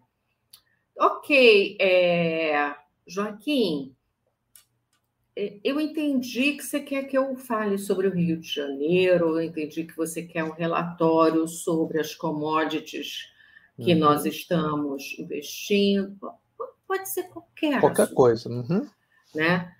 [0.98, 2.74] Ok, é,
[3.06, 3.94] Joaquim,
[5.34, 9.42] é, eu entendi que você quer que eu fale sobre o Rio de Janeiro, eu
[9.42, 13.30] entendi que você quer um relatório sobre as commodities
[13.76, 14.00] que uhum.
[14.00, 16.16] nós estamos investindo.
[16.88, 18.48] Pode ser qualquer Qualquer assunto, coisa.
[18.48, 18.86] Uhum.
[19.34, 19.72] Né?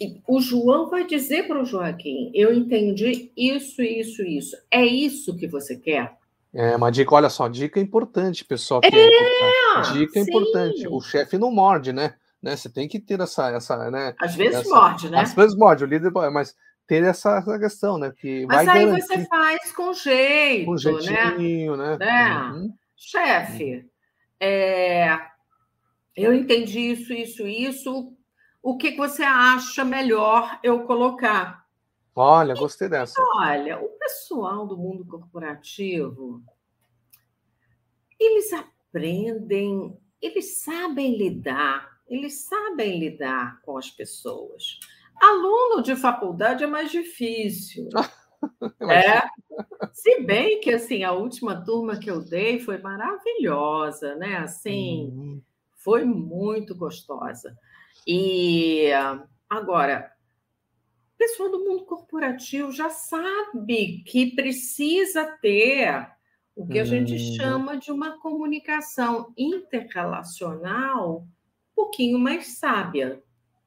[0.00, 4.56] E o João vai dizer para o Joaquim: eu entendi isso, isso, isso.
[4.70, 6.16] É isso que você quer?
[6.54, 8.80] É uma dica, olha só, dica importante, pessoal.
[8.84, 10.20] É, é dica sim.
[10.20, 10.86] importante.
[10.88, 12.14] O chefe não morde, né?
[12.44, 12.54] né?
[12.54, 14.14] Você tem que ter essa, essa, né?
[14.20, 15.20] Às vezes essa, morde, né?
[15.20, 16.54] Às vezes morde, o líder, mas
[16.86, 18.12] ter essa, essa questão, né?
[18.16, 19.06] Que mas vai aí garantir...
[19.06, 21.96] você faz com jeito, com jeitinho, né?
[21.98, 22.52] né?
[22.52, 22.74] Uhum.
[22.96, 23.88] Chefe,
[24.38, 25.18] é,
[26.14, 28.12] eu entendi isso, isso, isso.
[28.62, 31.64] O que você acha melhor eu colocar?
[32.14, 33.20] Olha, gostei dessa.
[33.36, 36.42] Olha, o pessoal do mundo corporativo,
[38.20, 44.78] eles aprendem, eles sabem lidar, eles sabem lidar com as pessoas.
[45.16, 47.88] Aluno de faculdade é mais difícil.
[48.82, 49.22] é.
[49.92, 54.36] Se bem que assim, a última turma que eu dei foi maravilhosa, né?
[54.36, 55.42] Assim, uhum.
[55.76, 57.56] foi muito gostosa.
[58.06, 58.90] E
[59.48, 60.13] agora,
[61.18, 66.08] pessoal do mundo corporativo já sabe que precisa ter
[66.54, 67.36] o que a gente hum.
[67.36, 73.22] chama de uma comunicação interrelacional um pouquinho mais sábia.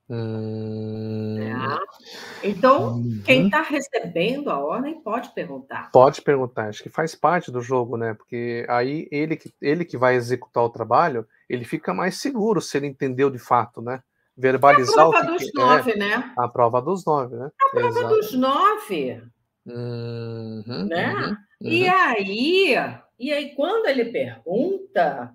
[0.09, 1.37] Hum.
[1.37, 2.47] É.
[2.47, 3.21] Então, uhum.
[3.25, 5.91] quem está recebendo a ordem pode perguntar.
[5.91, 8.13] Pode perguntar, acho que faz parte do jogo, né?
[8.13, 12.77] Porque aí ele que, ele que vai executar o trabalho, ele fica mais seguro se
[12.77, 14.01] ele entendeu de fato, né?
[14.37, 15.95] Verbalizar é a prova dos nove, é.
[15.95, 16.33] né?
[16.37, 17.51] A prova dos nove, né?
[17.59, 18.15] A prova Exato.
[18.15, 19.23] dos nove.
[19.65, 21.13] Uhum, né?
[21.13, 21.37] Uhum, uhum.
[21.61, 22.75] E aí,
[23.19, 25.33] e aí, quando ele pergunta,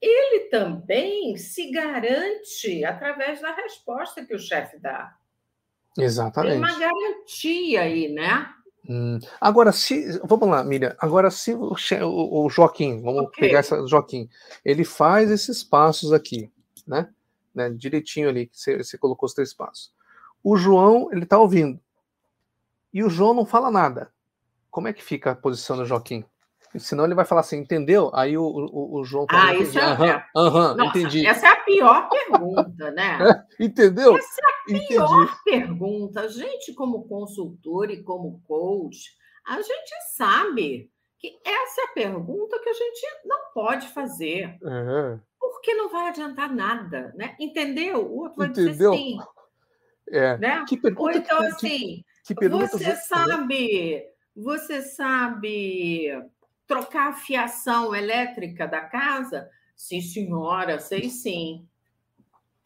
[0.00, 5.14] ele também se garante através da resposta que o chefe dá.
[5.96, 6.54] Exatamente.
[6.54, 8.52] Tem uma garantia aí, né?
[8.88, 9.18] Hum.
[9.40, 10.18] Agora, se.
[10.24, 10.94] Vamos lá, Miriam.
[10.98, 13.46] Agora, se o, o, o Joaquim, vamos okay.
[13.46, 14.28] pegar essa Joaquim,
[14.64, 16.50] ele faz esses passos aqui,
[16.86, 17.08] né?
[17.54, 17.70] Né?
[17.70, 19.92] Direitinho ali, que você, você colocou os três passos.
[20.42, 21.80] O João, ele tá ouvindo.
[22.92, 24.12] E o João não fala nada.
[24.70, 26.24] Como é que fica a posição do Joaquim?
[26.78, 28.10] Senão ele vai falar assim, entendeu?
[28.12, 29.82] Aí o, o, o João fala, ah, isso é...
[29.82, 31.26] Aham, aham, Nossa, entendi.
[31.26, 33.18] Essa é a pior pergunta, né?
[33.60, 34.16] entendeu?
[34.16, 35.44] Essa é a pior entendi.
[35.44, 36.20] pergunta.
[36.22, 39.12] A gente, como consultor e como coach,
[39.46, 44.58] a gente sabe que essa é a pergunta que a gente não pode fazer.
[44.60, 45.20] Uhum.
[45.64, 47.34] Porque não vai adiantar nada, né?
[47.40, 48.06] Entendeu?
[48.06, 48.90] O outro vai entendeu?
[48.90, 49.18] dizer sim.
[50.10, 50.36] É.
[50.36, 50.64] Né?
[50.68, 54.04] Que pergunta Ou então, que, assim, que, que você sabe...
[54.36, 56.10] Você sabe
[56.66, 59.48] trocar a fiação elétrica da casa?
[59.74, 61.66] Sim, senhora, sei sim.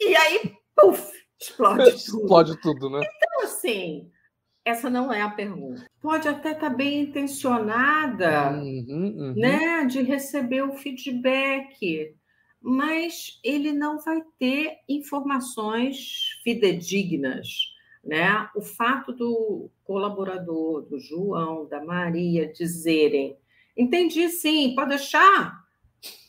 [0.00, 1.94] E aí, puf, explode tudo.
[1.94, 3.00] explode tudo, né?
[3.00, 4.10] Então, assim,
[4.64, 5.86] essa não é a pergunta.
[6.00, 9.34] Pode até estar tá bem intencionada, uhum, uhum.
[9.36, 12.16] né, de receber o feedback,
[12.60, 17.74] mas ele não vai ter informações fidedignas.
[18.04, 18.48] Né?
[18.54, 23.36] O fato do colaborador, do João, da Maria, dizerem
[23.78, 25.64] Entendi, sim, pode deixar.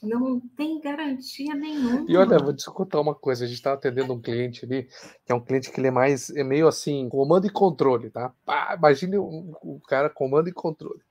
[0.04, 2.06] Não tem garantia nenhuma.
[2.08, 3.44] E olha, vou te contar uma coisa.
[3.44, 4.84] A gente estava atendendo um cliente ali,
[5.26, 8.32] que é um cliente que ele é mais, é meio assim, comando e controle, tá?
[8.46, 11.02] Pá, imagine o, o, cara comando e controle.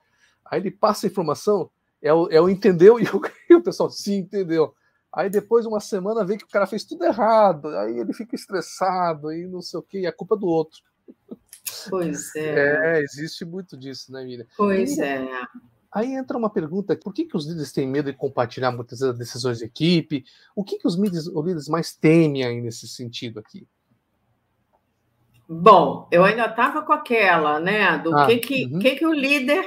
[0.44, 1.68] Aí ele passa a informação,
[2.00, 4.72] é o, é o entendeu, e o, e o pessoal, sim, entendeu.
[5.18, 9.32] Aí depois, uma semana, vê que o cara fez tudo errado, aí ele fica estressado,
[9.32, 10.80] e não sei o quê, e é culpa do outro.
[11.90, 12.98] Pois é.
[12.98, 14.46] É, existe muito disso, né, Miriam?
[14.56, 15.28] Pois e, é.
[15.92, 19.18] Aí entra uma pergunta: por que, que os líderes têm medo de compartilhar muitas vezes
[19.18, 20.24] decisões de equipe?
[20.54, 23.66] O que, que os líderes, os líderes mais temem aí nesse sentido aqui?
[25.48, 27.98] Bom, eu ainda estava com aquela, né?
[27.98, 28.78] Do ah, que, que, uhum.
[28.78, 29.66] que, que o líder,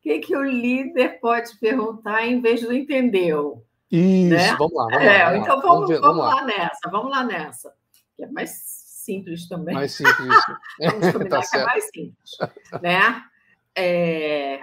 [0.00, 3.63] que, que o líder pode perguntar em vez do entendeu.
[3.90, 4.56] Isso, né?
[4.56, 4.84] vamos lá.
[4.84, 6.34] Vamos é, lá, então vamos, vamos, ver, vamos, lá.
[6.34, 6.44] lá.
[6.44, 7.74] nessa, vamos lá nessa.
[8.16, 8.50] Que é mais
[9.04, 9.74] simples também.
[9.74, 10.16] Mais simples.
[10.80, 12.30] vamos combinar tá que é mais simples.
[12.82, 13.24] Né?
[13.76, 14.60] É,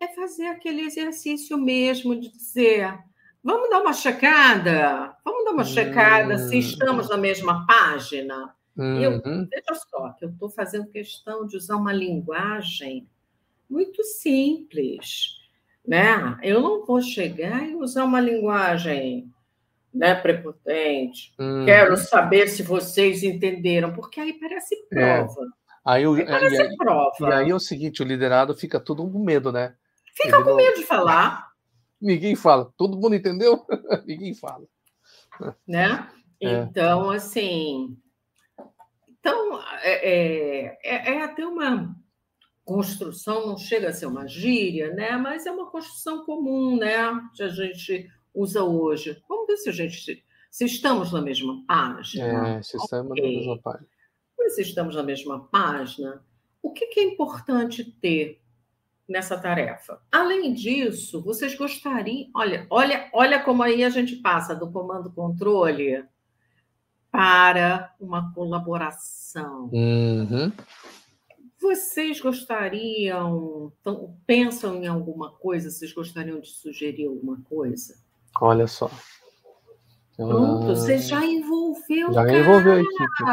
[0.00, 2.98] é fazer aquele exercício mesmo de dizer:
[3.42, 8.54] vamos dar uma checada, vamos dar uma checada se estamos na mesma página.
[8.76, 9.00] Uhum.
[9.00, 13.08] Eu, veja só, que eu estou fazendo questão de usar uma linguagem
[13.68, 15.37] muito simples.
[15.88, 16.38] Né?
[16.42, 19.32] Eu não vou chegar e usar uma linguagem
[19.92, 21.32] né, prepotente.
[21.38, 21.64] Uhum.
[21.64, 24.94] Quero saber se vocês entenderam, porque aí parece é.
[24.94, 25.40] prova.
[25.42, 25.58] É.
[25.86, 27.16] Aí, o, aí parece e, aí, prova.
[27.20, 29.74] E aí é o seguinte, o liderado fica tudo com medo, né?
[30.14, 31.48] Fica com medo de falar.
[31.98, 32.70] Ninguém fala.
[32.76, 33.64] Todo mundo entendeu?
[34.06, 34.64] Ninguém fala.
[35.66, 36.06] Né?
[36.40, 36.52] É.
[36.52, 37.98] Então, assim.
[39.08, 41.92] Então, é, é, é, é, até uma
[42.68, 45.16] construção, não chega a ser uma gíria, né?
[45.16, 46.98] Mas é uma construção comum, né?
[47.34, 49.22] Que a gente usa hoje.
[49.26, 50.22] Vamos ver se a gente.
[50.50, 52.58] Se estamos na mesma página.
[52.58, 53.22] É, se estamos okay.
[53.22, 53.88] na mesma página.
[54.38, 56.22] Mas se estamos na mesma página,
[56.62, 58.38] o que, que é importante ter
[59.08, 60.02] nessa tarefa.
[60.12, 66.04] Além disso, vocês gostariam, olha, olha, olha como aí a gente passa do comando controle
[67.10, 69.70] para uma colaboração.
[69.72, 70.52] Uhum.
[71.60, 73.72] Vocês gostariam,
[74.26, 75.70] pensam em alguma coisa?
[75.70, 77.96] Vocês gostariam de sugerir alguma coisa?
[78.40, 78.90] Olha só.
[80.16, 83.24] Pronto, ah, você já envolveu Já envolveu a equipe.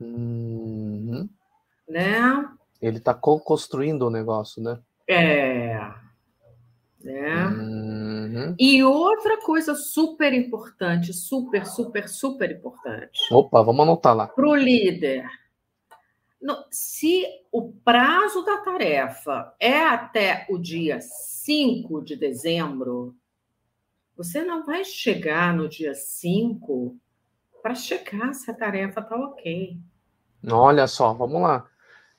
[0.00, 1.28] Uhum.
[1.88, 2.48] Né?
[2.80, 4.80] Ele está construindo o negócio, né?
[5.06, 5.78] É.
[7.02, 7.46] Né?
[7.46, 8.54] Uhum.
[8.58, 13.20] E outra coisa super importante, super, super, super importante.
[13.32, 14.26] Opa, vamos anotar lá.
[14.26, 15.24] Para o líder.
[16.70, 23.14] Se o prazo da tarefa é até o dia 5 de dezembro,
[24.16, 26.96] você não vai chegar no dia 5
[27.62, 29.78] para checar se a tarefa está ok.
[30.50, 31.66] Olha só, vamos lá.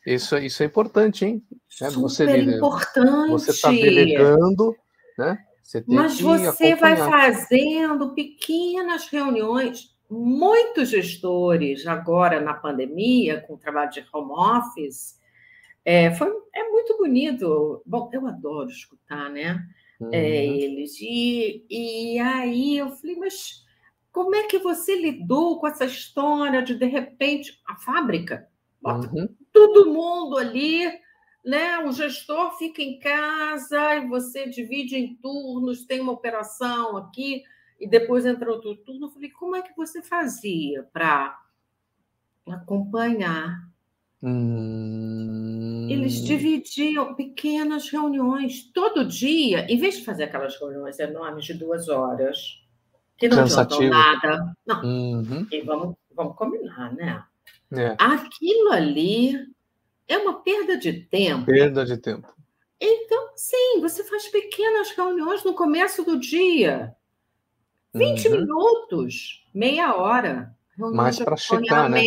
[0.05, 1.43] Isso, isso é importante, hein?
[1.81, 3.31] É, Super você, importante.
[3.31, 4.75] Você está delegando,
[5.17, 5.45] né?
[5.63, 9.95] Você Mas você vai fazendo pequenas reuniões.
[10.11, 15.17] Muitos gestores, agora na pandemia, com o trabalho de home office,
[15.85, 17.81] é, foi, é muito bonito.
[17.85, 19.65] Bom, eu adoro escutar, né?
[20.01, 20.09] É, uhum.
[20.11, 20.99] É, eles.
[20.99, 23.63] E, e aí eu falei, mas
[24.11, 28.49] como é que você lidou com essa história de, de repente, a fábrica?
[28.81, 29.29] Bota uhum.
[29.53, 30.91] todo mundo ali,
[31.45, 31.79] né?
[31.79, 37.43] O gestor fica em casa e você divide em turnos, tem uma operação aqui
[37.81, 39.07] e depois entra outro turno.
[39.07, 41.35] Eu falei, como é que você fazia para
[42.47, 43.67] acompanhar?
[44.21, 45.87] Hum...
[45.89, 51.89] Eles dividiam pequenas reuniões todo dia, em vez de fazer aquelas reuniões enormes de duas
[51.89, 52.61] horas,
[53.17, 54.55] que não adiantam nada.
[54.65, 54.83] Não.
[54.83, 55.47] Uhum.
[55.51, 57.23] E vamos, vamos combinar, né?
[57.73, 57.95] É.
[57.97, 59.35] Aquilo ali
[60.07, 61.45] é uma perda de tempo.
[61.45, 62.31] Perda de tempo.
[62.79, 66.95] Então, sim, você faz pequenas reuniões no começo do dia.
[67.93, 68.39] 20 uhum.
[68.39, 70.55] minutos, meia hora.
[70.77, 72.01] Mais para checar, né?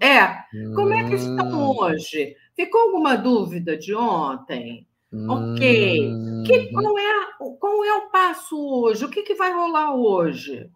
[0.00, 0.44] É.
[0.74, 1.76] Como é que estão hum.
[1.78, 2.34] hoje?
[2.56, 4.88] Ficou alguma dúvida de ontem?
[5.12, 6.10] Ok.
[6.44, 6.72] Que, hum.
[6.72, 7.26] qual, é,
[7.60, 9.04] qual é o passo hoje?
[9.04, 10.68] O que, que vai rolar hoje?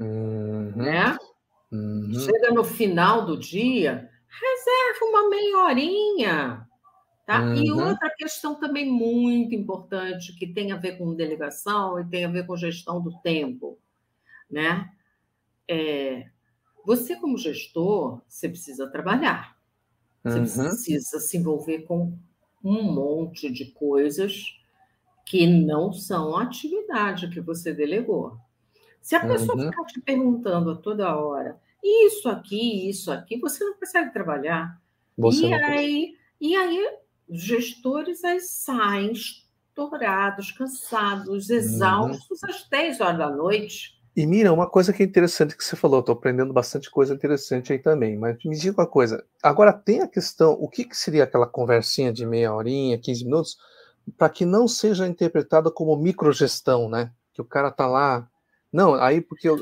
[0.00, 0.72] Uhum.
[0.74, 1.16] Né?
[1.70, 2.12] Uhum.
[2.18, 6.68] Chega no final do dia, reserva uma meia horinha.
[7.26, 7.42] Tá?
[7.42, 7.54] Uhum.
[7.54, 12.30] E outra questão também muito importante, que tem a ver com delegação e tem a
[12.30, 13.78] ver com gestão do tempo.
[14.50, 14.90] Né?
[15.66, 16.26] É,
[16.84, 19.56] você, como gestor, você precisa trabalhar.
[20.22, 20.68] Você uhum.
[20.68, 22.16] precisa se envolver com
[22.62, 24.58] um monte de coisas
[25.26, 28.38] que não são a atividade que você delegou.
[29.00, 29.70] Se a pessoa uhum.
[29.70, 34.80] ficar te perguntando a toda hora, isso aqui, isso aqui, você não consegue trabalhar.
[35.16, 36.98] Você e, aí, e aí,
[37.28, 41.56] os gestores aí saem estourados, cansados, uhum.
[41.56, 42.50] exaustos uhum.
[42.50, 43.94] às 10 horas da noite.
[44.16, 47.72] E Mira, uma coisa que é interessante que você falou, estou aprendendo bastante coisa interessante
[47.72, 51.24] aí também, mas me diga uma coisa, agora tem a questão, o que, que seria
[51.24, 53.58] aquela conversinha de meia horinha, 15 minutos,
[54.16, 57.10] para que não seja interpretada como microgestão, né?
[57.32, 58.28] Que o cara tá lá.
[58.72, 59.56] Não, aí porque eu.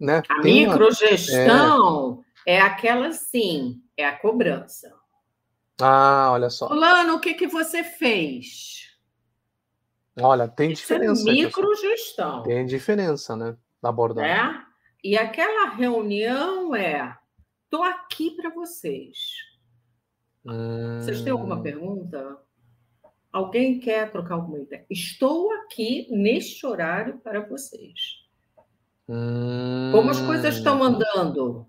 [0.00, 2.24] Né, a microgestão uma...
[2.46, 2.56] é...
[2.56, 4.92] é aquela sim, é a cobrança.
[5.80, 6.68] Ah, olha só.
[6.68, 8.96] Fulano, o que, que você fez?
[10.18, 11.28] Olha, tem Isso diferença.
[11.28, 12.42] É microgestão.
[12.42, 13.56] Tem diferença, né?
[13.86, 14.30] da abordagem.
[14.30, 14.62] É?
[15.02, 17.16] E aquela reunião é:
[17.64, 19.18] estou aqui para vocês.
[20.44, 21.00] Hum...
[21.00, 22.38] Vocês têm alguma pergunta?
[23.32, 24.86] Alguém quer trocar alguma ideia?
[24.88, 28.24] Estou aqui neste horário para vocês.
[29.08, 29.90] Hum...
[29.92, 31.66] Como as coisas estão andando?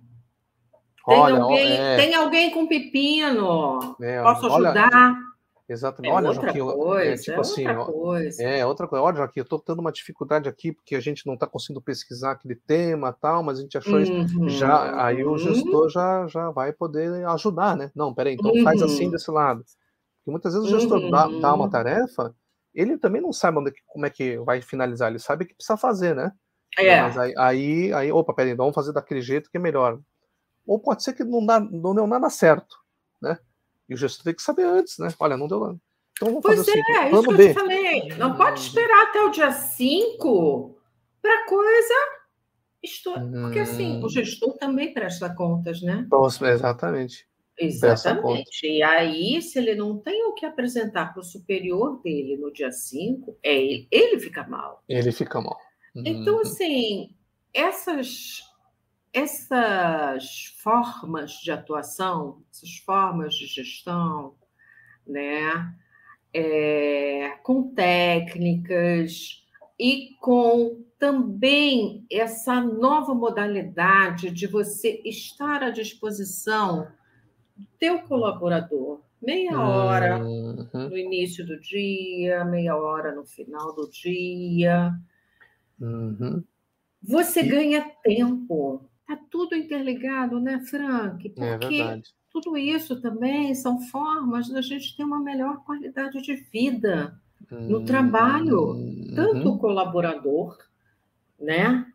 [1.07, 1.95] Tem, olha, alguém, é...
[1.95, 3.95] tem alguém com pepino?
[4.01, 4.89] É, Posso ajudar?
[4.91, 5.27] Olha,
[5.69, 6.11] Exatamente.
[6.11, 8.43] É olha, outra Joaquim, é coisa, é, tipo é assim, outra coisa.
[8.43, 9.03] É, outra coisa.
[9.03, 12.31] Olha, Joaquim, eu estou tendo uma dificuldade aqui porque a gente não está conseguindo pesquisar
[12.31, 14.01] aquele tema tal, mas a gente achou uhum.
[14.01, 14.49] isso.
[14.49, 17.91] Já, aí o gestor já, já vai poder ajudar, né?
[17.93, 18.63] Não, peraí, então uhum.
[18.63, 19.11] faz assim uhum.
[19.11, 19.63] desse lado.
[20.19, 21.11] Porque muitas vezes o gestor uhum.
[21.11, 21.69] dá, dá, uma uhum.
[21.69, 22.33] tarefa,
[22.73, 26.15] ele também não sabe onde, como é que vai finalizar, ele sabe que precisa fazer,
[26.15, 26.31] né?
[26.77, 27.01] É.
[27.01, 29.99] Mas aí, aí, aí, opa, peraí, então vamos fazer daquele jeito que é melhor.
[30.67, 32.77] Ou pode ser que não, dá, não deu nada certo,
[33.21, 33.39] né?
[33.87, 35.07] E o gestor tem que saber antes, né?
[35.17, 35.79] Olha, não deu nada.
[36.11, 38.09] Então vamos pois fazer é, assim, isso que eu te falei.
[38.17, 40.77] Não pode esperar até o dia 5
[41.21, 41.93] para coisa.
[43.41, 44.09] Porque assim, o hum.
[44.09, 46.05] gestor também presta contas, né?
[46.53, 47.27] Exatamente.
[47.59, 48.67] Exatamente.
[48.67, 52.71] E aí, se ele não tem o que apresentar para o superior dele no dia
[52.71, 54.83] 5, é ele, ele fica mal.
[54.87, 55.57] Ele fica mal.
[55.95, 56.41] Então, uhum.
[56.41, 57.15] assim,
[57.53, 58.41] essas
[59.17, 64.35] essas formas de atuação, essas formas de gestão,
[65.05, 65.73] né,
[66.33, 69.43] é, com técnicas
[69.79, 76.87] e com também essa nova modalidade de você estar à disposição
[77.55, 80.89] do teu colaborador, meia hora uhum.
[80.89, 84.93] no início do dia, meia hora no final do dia.
[85.79, 86.43] Uhum.
[87.01, 88.87] Você ganha tempo.
[89.09, 91.33] Está tudo interligado, né, Frank?
[91.37, 96.35] É Porque é tudo isso também são formas da gente ter uma melhor qualidade de
[96.35, 98.75] vida no trabalho,
[99.15, 99.57] tanto o uhum.
[99.57, 100.57] colaborador,
[101.39, 101.85] né?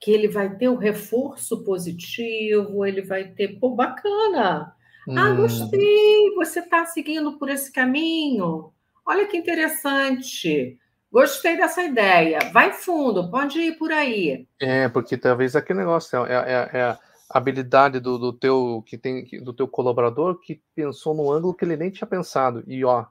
[0.00, 4.74] Que ele vai ter o reforço positivo, ele vai ter, pô, bacana.
[5.08, 5.36] Ah, uhum.
[5.36, 8.72] gostei, você está seguindo por esse caminho.
[9.06, 10.78] Olha que interessante.
[11.12, 12.38] Gostei dessa ideia.
[12.54, 14.48] Vai fundo, pode ir por aí.
[14.58, 16.98] É, porque talvez aquele negócio é, é, é a
[17.28, 21.76] habilidade do, do, teu que tem do teu colaborador que pensou num ângulo que ele
[21.76, 22.64] nem tinha pensado.
[22.66, 23.04] E ó,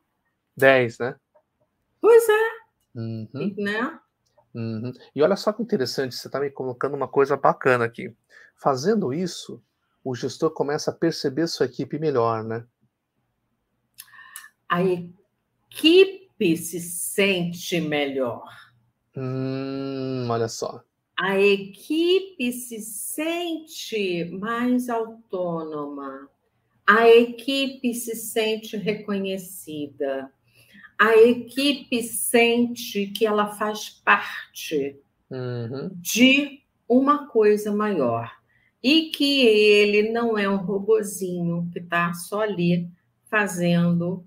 [0.57, 1.15] 10, né?
[2.01, 2.49] Pois é.
[2.95, 3.55] Uhum.
[3.55, 3.99] Né?
[4.55, 4.91] Uhum.
[5.15, 8.11] E olha só que interessante, você está me colocando uma coisa bacana aqui.
[8.55, 9.61] Fazendo isso,
[10.03, 12.65] o gestor começa a perceber sua equipe melhor, né?
[14.67, 16.20] A equipe
[16.57, 18.47] se sente melhor.
[19.15, 20.83] Hum, olha só.
[21.17, 26.29] A equipe se sente mais autônoma.
[26.87, 30.31] A equipe se sente reconhecida
[31.01, 34.95] a equipe sente que ela faz parte
[35.31, 35.89] uhum.
[35.95, 38.31] de uma coisa maior
[38.83, 42.87] e que ele não é um robozinho que está só ali
[43.31, 44.23] fazendo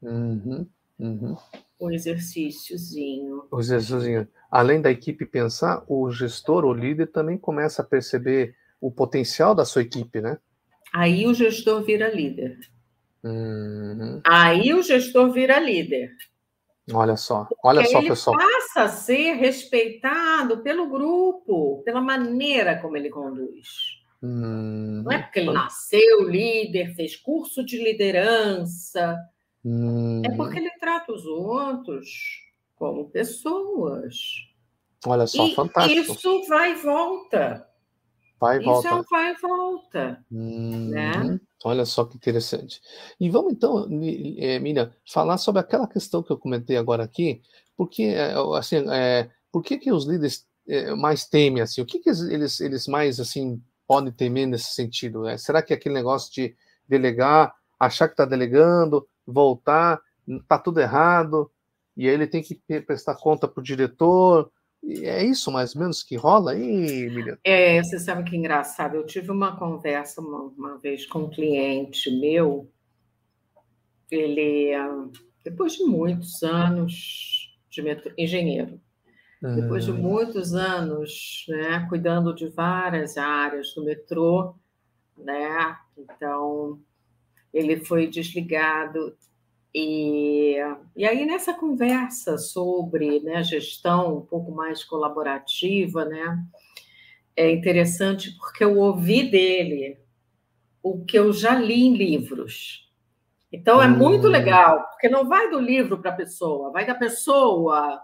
[0.00, 0.66] uhum.
[1.04, 1.36] Uhum.
[1.78, 3.44] o exercíciozinho.
[3.50, 4.26] O exercíciozinho.
[4.50, 9.64] Além da equipe pensar, o gestor, o líder, também começa a perceber o potencial da
[9.64, 10.38] sua equipe, né?
[10.92, 12.58] Aí o gestor vira líder.
[13.22, 14.20] Uhum.
[14.24, 16.12] Aí o gestor vira líder.
[16.92, 18.36] Olha só, olha Porque só, ele pessoal.
[18.36, 23.68] passa a ser respeitado pelo grupo, pela maneira como ele conduz.
[24.22, 25.02] Uhum.
[25.04, 29.18] Não é porque ele nasceu líder, fez curso de liderança.
[29.64, 30.22] Uhum.
[30.24, 32.42] É porque ele trata os outros
[32.76, 34.16] como pessoas.
[35.06, 36.12] Olha só, e fantástico.
[36.12, 37.66] Isso vai e volta.
[38.40, 38.88] Vai e Isso volta.
[38.88, 40.24] é um vai e volta.
[40.30, 40.88] Uhum.
[40.90, 41.40] Né?
[41.64, 42.80] Olha só que interessante.
[43.18, 43.88] E vamos então,
[44.38, 47.40] é, Miriam, falar sobre aquela questão que eu comentei agora aqui,
[47.76, 51.80] porque é, assim, é, por que, que os líderes é, mais temem assim?
[51.80, 55.22] O que, que eles, eles mais assim podem temer nesse sentido?
[55.22, 55.38] Né?
[55.38, 56.54] Será que é aquele negócio de
[56.86, 61.50] delegar, achar que está delegando, voltar, está tudo errado,
[61.96, 64.50] e aí ele tem que prestar conta para o diretor?
[64.86, 67.38] É isso mais ou menos que rola aí, Miriam?
[67.42, 68.96] É, você sabe que engraçado.
[68.96, 72.70] Eu tive uma conversa uma, uma vez com um cliente meu.
[74.10, 74.72] Ele,
[75.42, 78.78] depois de muitos anos de metro, engenheiro,
[79.40, 79.94] depois de ah.
[79.94, 84.54] muitos anos né, cuidando de várias áreas do metrô,
[85.16, 85.76] né?
[85.96, 86.80] Então,
[87.54, 89.16] ele foi desligado
[89.74, 90.54] e,
[90.94, 96.38] e aí, nessa conversa sobre né, gestão um pouco mais colaborativa, né,
[97.34, 99.98] é interessante porque eu ouvi dele
[100.80, 102.88] o que eu já li em livros.
[103.50, 104.30] Então, é muito hum.
[104.30, 108.00] legal, porque não vai do livro para a pessoa, vai da pessoa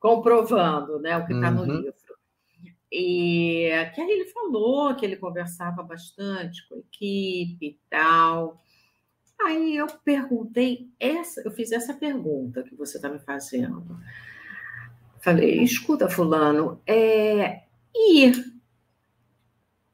[0.00, 1.56] comprovando né, o que está uhum.
[1.56, 1.94] no livro.
[2.90, 8.62] E que aí ele falou que ele conversava bastante com a equipe e tal.
[9.40, 13.98] Aí eu perguntei essa, eu fiz essa pergunta que você está me fazendo.
[15.20, 17.64] Falei, escuta, fulano, é,
[17.94, 18.32] e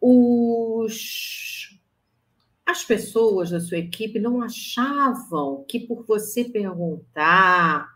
[0.01, 1.79] os,
[2.67, 7.89] as pessoas da sua equipe não achavam que por você perguntar,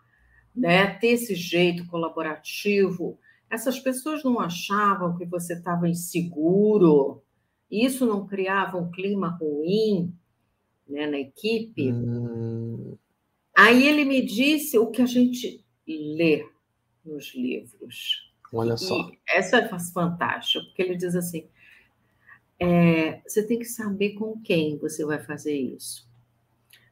[0.55, 3.19] né, ter esse jeito colaborativo,
[3.49, 7.21] essas pessoas não achavam que você estava inseguro,
[7.69, 10.13] isso não criava um clima ruim?
[10.89, 11.91] Né, na equipe.
[11.91, 12.97] Hum.
[13.55, 16.47] Aí ele me disse o que a gente lê
[17.03, 18.31] nos livros.
[18.53, 19.09] Olha só.
[19.09, 21.47] E essa é fantástica, porque ele diz assim:
[22.59, 26.07] é, você tem que saber com quem você vai fazer isso.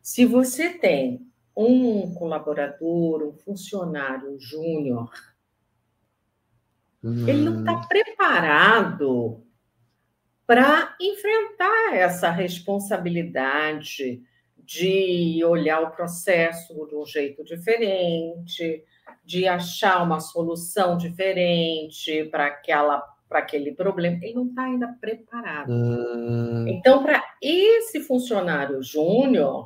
[0.02, 5.12] Se você tem um colaborador, um funcionário júnior,
[7.04, 7.28] hum.
[7.28, 7.88] ele não está hum.
[7.88, 9.45] preparado
[10.46, 14.22] para enfrentar essa responsabilidade
[14.58, 18.84] de olhar o processo de um jeito diferente,
[19.24, 25.72] de achar uma solução diferente para aquela para aquele problema, ele não está ainda preparado.
[25.72, 26.68] Hum.
[26.68, 29.66] Então, para esse funcionário júnior,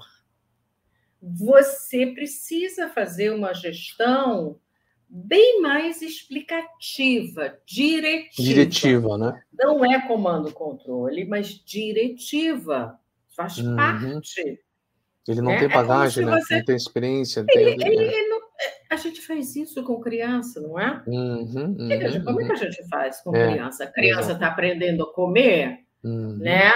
[1.22, 4.58] você precisa fazer uma gestão
[5.10, 8.43] bem mais explicativa, diretiva.
[8.43, 9.41] Diretiva, né?
[9.51, 12.99] Não é comando-controle, mas diretiva.
[13.36, 13.76] Faz uhum.
[13.76, 14.60] parte.
[15.28, 15.60] Ele não né?
[15.60, 16.39] tem é bagagem, é né?
[16.39, 16.57] Você...
[16.57, 17.45] Não tem experiência.
[17.49, 17.91] Ele, tem...
[17.91, 18.38] Ele, ele não...
[18.38, 21.01] É, a gente faz isso com criança, não é?
[21.07, 21.78] Uhum, uhum,
[22.24, 22.57] Como é que a uhum.
[22.57, 23.84] gente faz com é, criança?
[23.84, 26.38] A criança está aprendendo a comer, uhum.
[26.38, 26.72] né?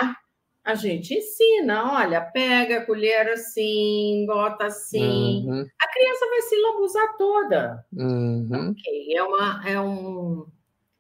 [0.64, 5.46] A gente ensina, olha, pega a colher assim, bota assim.
[5.46, 5.68] Uhum.
[5.82, 7.86] A criança vai se lambuzar toda.
[7.92, 8.72] Uhum.
[8.72, 10.48] Ok, é uma, é um.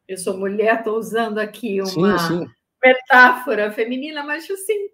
[0.07, 2.47] Eu sou mulher, estou usando aqui uma sim, sim.
[2.83, 4.89] metáfora feminina, mas assim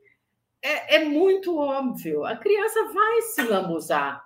[0.62, 2.26] é, é muito óbvio.
[2.26, 4.24] A criança vai se lambuzar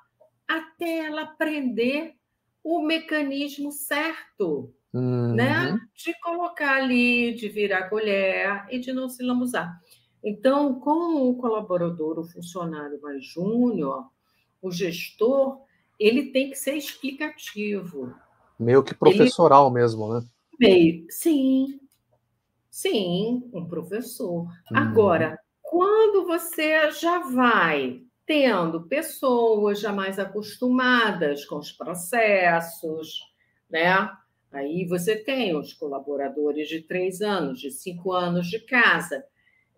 [0.48, 2.16] até ela aprender
[2.64, 4.74] o mecanismo certo.
[4.94, 5.00] Né?
[5.00, 5.36] Uhum.
[5.36, 5.80] Né?
[5.96, 9.80] De colocar ali, de virar a colher e de não se lambuzar.
[10.24, 14.06] Então, com o colaborador, o funcionário mais júnior,
[14.62, 15.60] o gestor,
[16.00, 18.14] ele tem que ser explicativo.
[18.58, 19.76] Meio que professoral ele...
[19.76, 20.26] mesmo, né?
[20.60, 21.80] Meio, sim.
[22.70, 24.44] Sim, um professor.
[24.44, 24.76] Hum.
[24.76, 33.20] Agora, quando você já vai tendo pessoas já mais acostumadas com os processos,
[33.70, 34.10] né?
[34.52, 39.24] Aí você tem os colaboradores de três anos, de cinco anos de casa.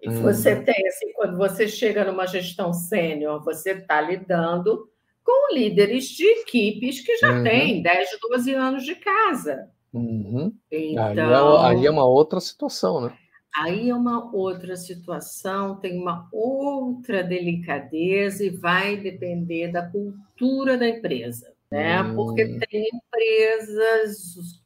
[0.05, 0.21] E uhum.
[0.21, 4.87] você tem, assim, quando você chega numa gestão sênior, você está lidando
[5.23, 7.43] com líderes de equipes que já uhum.
[7.43, 9.67] têm 10, 12 anos de casa.
[9.91, 10.53] Uhum.
[10.71, 13.17] Então, aí, é, aí é uma outra situação, né?
[13.57, 20.87] Aí é uma outra situação, tem uma outra delicadeza e vai depender da cultura da
[20.87, 21.99] empresa, né?
[22.03, 22.15] Hum.
[22.15, 24.63] Porque tem empresas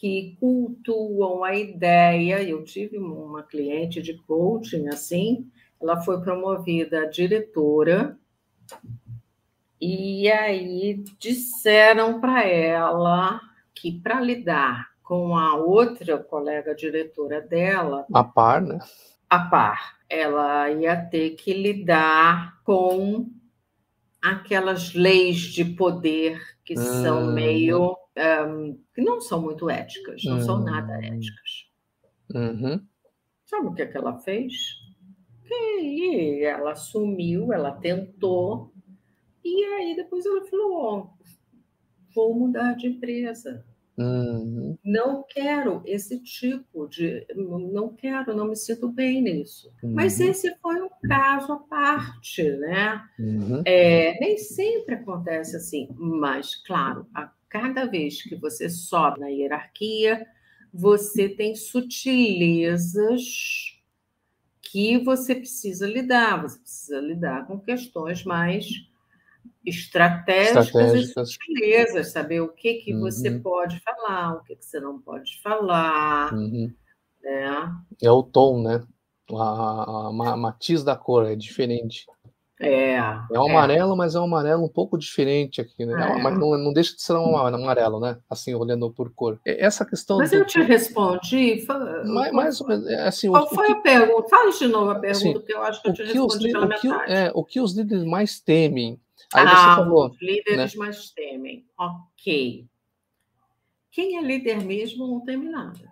[0.00, 2.42] que cultuam a ideia.
[2.42, 5.46] Eu tive uma cliente de coaching assim,
[5.78, 8.18] ela foi promovida a diretora
[9.78, 13.42] e aí disseram para ela
[13.74, 18.78] que para lidar com a outra colega diretora dela, a par, né?
[19.28, 23.28] A par, ela ia ter que lidar com
[24.22, 27.02] aquelas leis de poder que hum.
[27.02, 31.02] são meio um, que não são muito éticas, não são nada hum.
[31.02, 31.70] éticas.
[32.34, 32.86] Uhum.
[33.44, 34.52] Sabe o que, é que ela fez?
[35.52, 38.72] E ela assumiu, ela tentou,
[39.44, 41.24] e aí depois ela falou: oh,
[42.14, 43.64] vou mudar de empresa.
[43.98, 44.78] Uhum.
[44.82, 47.26] Não quero esse tipo de.
[47.34, 49.70] Não quero, não me sinto bem nisso.
[49.82, 49.92] Uhum.
[49.94, 53.02] Mas esse foi um caso à parte, né?
[53.18, 53.62] Uhum.
[53.66, 60.26] É, nem sempre acontece assim, mas, claro, a cada vez que você sobe na hierarquia,
[60.72, 63.22] você tem sutilezas
[64.62, 68.66] que você precisa lidar, você precisa lidar com questões mais
[69.66, 71.28] estratégicas, estratégicas.
[71.28, 73.00] e sutilezas, saber o que, que uhum.
[73.00, 76.32] você pode falar, o que, que você não pode falar.
[76.32, 76.72] Uhum.
[77.20, 77.74] Né?
[78.00, 78.82] É o tom, né?
[79.32, 82.06] A, a, a, matiz da cor é diferente.
[82.62, 82.96] É.
[82.96, 83.50] É um é.
[83.50, 85.94] amarelo, mas é um amarelo um pouco diferente aqui, né?
[85.94, 86.22] É.
[86.22, 88.18] Mas não, não, deixa de ser um amarelo, né?
[88.28, 89.40] Assim, olhando por cor.
[89.46, 90.18] Essa questão.
[90.18, 90.36] Mas do...
[90.36, 91.66] eu te respondi.
[92.04, 93.72] Mais, mais é, assim, Qual o, foi o que...
[93.72, 94.28] a pergunta?
[94.28, 96.66] Fale de novo a pergunta, assim, porque eu acho que eu te respondi os, pela
[96.66, 99.00] o que, é, o que os líderes mais temem.
[99.32, 100.78] Aí ah, você falou, os líderes né?
[100.78, 101.64] mais temem.
[101.78, 102.66] Ok.
[103.90, 105.90] Quem é líder mesmo não teme nada.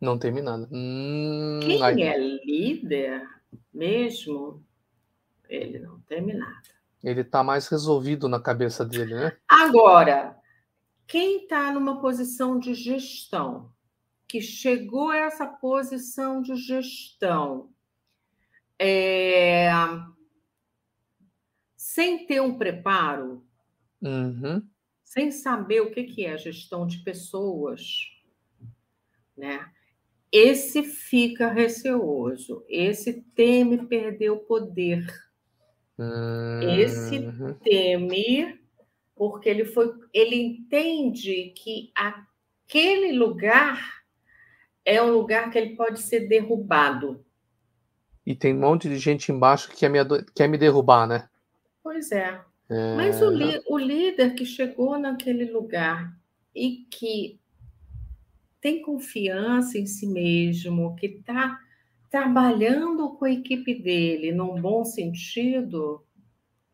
[0.00, 0.68] Não teme nada.
[0.70, 2.02] Hum, Quem aí...
[2.02, 3.22] é líder
[3.72, 4.62] mesmo
[5.48, 6.78] ele não teme nada.
[7.02, 9.36] Ele está mais resolvido na cabeça dele, né?
[9.48, 10.36] Agora,
[11.06, 13.72] quem está numa posição de gestão,
[14.26, 17.70] que chegou a essa posição de gestão,
[18.78, 19.70] é...
[21.76, 23.46] sem ter um preparo,
[24.02, 24.62] uhum.
[25.02, 27.82] sem saber o que, que é gestão de pessoas,
[29.36, 29.70] né?
[30.30, 35.06] Esse fica receoso, esse teme perder o poder
[36.62, 37.54] esse uhum.
[37.54, 38.58] teme
[39.18, 44.04] porque ele foi, ele entende que aquele lugar
[44.84, 47.24] é um lugar que ele pode ser derrubado.
[48.24, 49.98] E tem um monte de gente embaixo que quer me,
[50.34, 51.28] quer me derrubar, né?
[51.82, 52.40] Pois é.
[52.70, 52.96] é...
[52.96, 53.30] Mas o,
[53.68, 56.16] o líder que chegou naquele lugar
[56.54, 57.40] e que
[58.60, 61.58] tem confiança em si mesmo, que está
[62.10, 66.04] trabalhando com a equipe dele num bom sentido,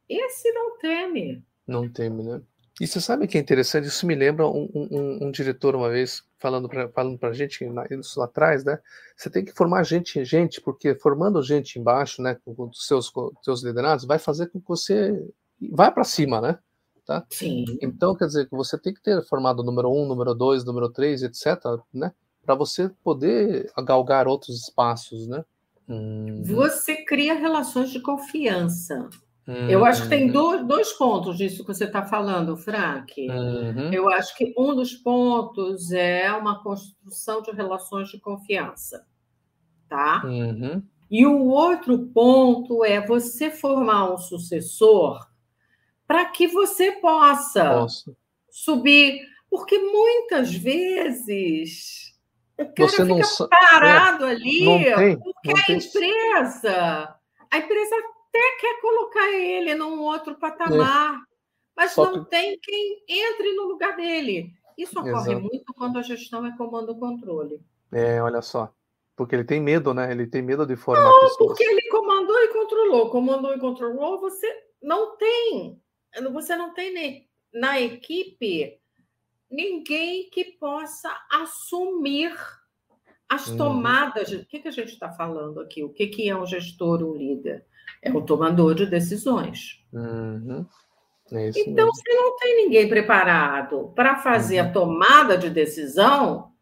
[0.08, 1.44] esse não teme.
[1.66, 2.42] Não teme, né?
[2.80, 3.86] E você sabe que é interessante?
[3.86, 8.18] Isso me lembra um, um, um diretor uma vez falando para falando a gente isso
[8.18, 8.80] lá atrás, né?
[9.16, 13.26] Você tem que formar gente, gente, porque formando gente embaixo, né, com os seus, com
[13.26, 15.24] os seus liderados, vai fazer com que você
[15.70, 16.58] vá para cima, né?
[17.06, 17.24] Tá?
[17.30, 17.64] Sim.
[17.80, 21.22] Então, quer dizer que você tem que ter formado número um, número dois, número três,
[21.22, 21.62] etc.,
[21.92, 22.12] né?
[22.44, 25.44] Para você poder galgar outros espaços, né?
[25.88, 26.42] Hum.
[26.44, 29.08] Você cria relações de confiança.
[29.46, 29.68] Uhum.
[29.68, 33.28] Eu acho que tem dois, dois pontos disso que você está falando, Frank.
[33.28, 33.92] Uhum.
[33.92, 39.06] Eu acho que um dos pontos é uma construção de relações de confiança,
[39.88, 40.22] tá?
[40.24, 40.82] Uhum.
[41.10, 45.28] E o outro ponto é você formar um sucessor
[46.06, 48.16] para que você possa Posso.
[48.50, 49.20] subir,
[49.50, 52.03] porque muitas vezes
[52.58, 55.76] o cara você fica não, parado é, ali, tem, porque a tem.
[55.76, 57.16] empresa,
[57.50, 61.18] a empresa até quer colocar ele num outro patamar, é.
[61.76, 62.30] mas Só não que...
[62.30, 64.52] tem quem entre no lugar dele.
[64.76, 65.40] Isso ocorre Exato.
[65.40, 67.60] muito quando a gestão é comando-controle.
[67.92, 68.72] É, olha só.
[69.16, 70.10] Porque ele tem medo, né?
[70.10, 71.36] Ele tem medo de formar não, pessoas.
[71.36, 73.10] porque ele comandou e controlou.
[73.10, 74.52] Comandou e controlou, você
[74.82, 75.80] não tem.
[76.32, 78.80] Você não tem na equipe
[79.54, 82.34] ninguém que possa assumir
[83.28, 83.56] as uhum.
[83.56, 84.28] tomadas.
[84.28, 84.36] De...
[84.36, 85.82] O que, que a gente está falando aqui?
[85.82, 87.64] O que, que é um gestor, um líder?
[88.02, 89.82] É um tomador de decisões.
[89.92, 90.66] Uhum.
[91.32, 91.94] É então, mesmo.
[91.94, 94.68] se não tem ninguém preparado para fazer uhum.
[94.68, 96.52] a tomada de decisão,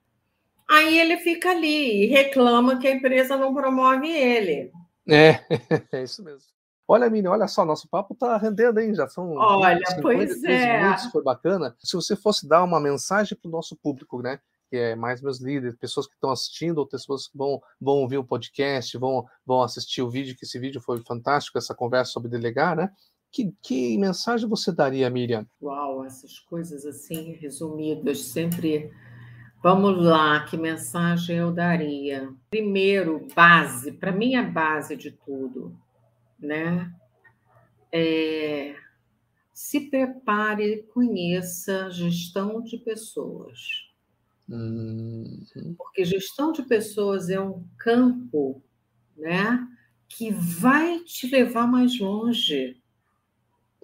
[0.70, 4.70] aí ele fica ali e reclama que a empresa não promove ele.
[5.08, 5.40] É,
[5.92, 6.52] é isso mesmo.
[6.86, 8.94] Olha, Mini, olha só, nosso papo está rendendo, hein?
[8.94, 10.82] Já são olha, 50, pois é.
[10.82, 11.74] minutos, foi bacana.
[11.78, 14.40] Se você fosse dar uma mensagem para o nosso público, né?
[14.68, 18.18] Que é mais meus líderes, pessoas que estão assistindo, ou pessoas que vão, vão ouvir
[18.18, 22.30] o podcast, vão, vão assistir o vídeo, que esse vídeo foi fantástico, essa conversa sobre
[22.30, 22.90] delegar, né?
[23.30, 25.46] Que, que mensagem você daria, Miriam?
[25.62, 28.92] Uau, essas coisas assim resumidas, sempre.
[29.62, 32.28] Vamos lá, que mensagem eu daria?
[32.50, 35.74] Primeiro, base, para mim é base de tudo
[36.42, 36.92] né?
[37.90, 38.74] É,
[39.52, 43.58] se prepare, conheça gestão de pessoas.
[44.48, 45.44] Uhum.
[45.78, 48.62] Porque gestão de pessoas é um campo,
[49.16, 49.66] né,
[50.08, 52.76] que vai te levar mais longe.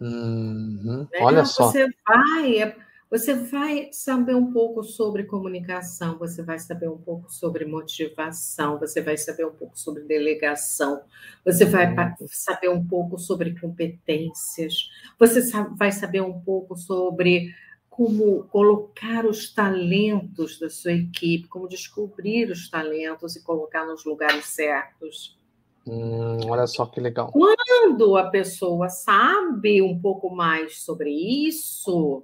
[0.01, 1.09] Uhum.
[1.11, 1.19] Né?
[1.21, 1.71] Olha só.
[1.71, 2.77] Você vai, é,
[3.11, 9.01] você vai saber um pouco sobre comunicação, você vai saber um pouco sobre motivação, você
[9.01, 11.01] vai saber um pouco sobre delegação,
[11.45, 12.15] você vai uhum.
[12.29, 15.41] saber um pouco sobre competências, você
[15.77, 17.55] vai saber um pouco sobre
[17.89, 24.45] como colocar os talentos da sua equipe, como descobrir os talentos e colocar nos lugares
[24.45, 25.37] certos.
[25.85, 27.33] Hum, olha só que legal.
[27.33, 32.23] Quando a pessoa sabe um pouco mais sobre isso,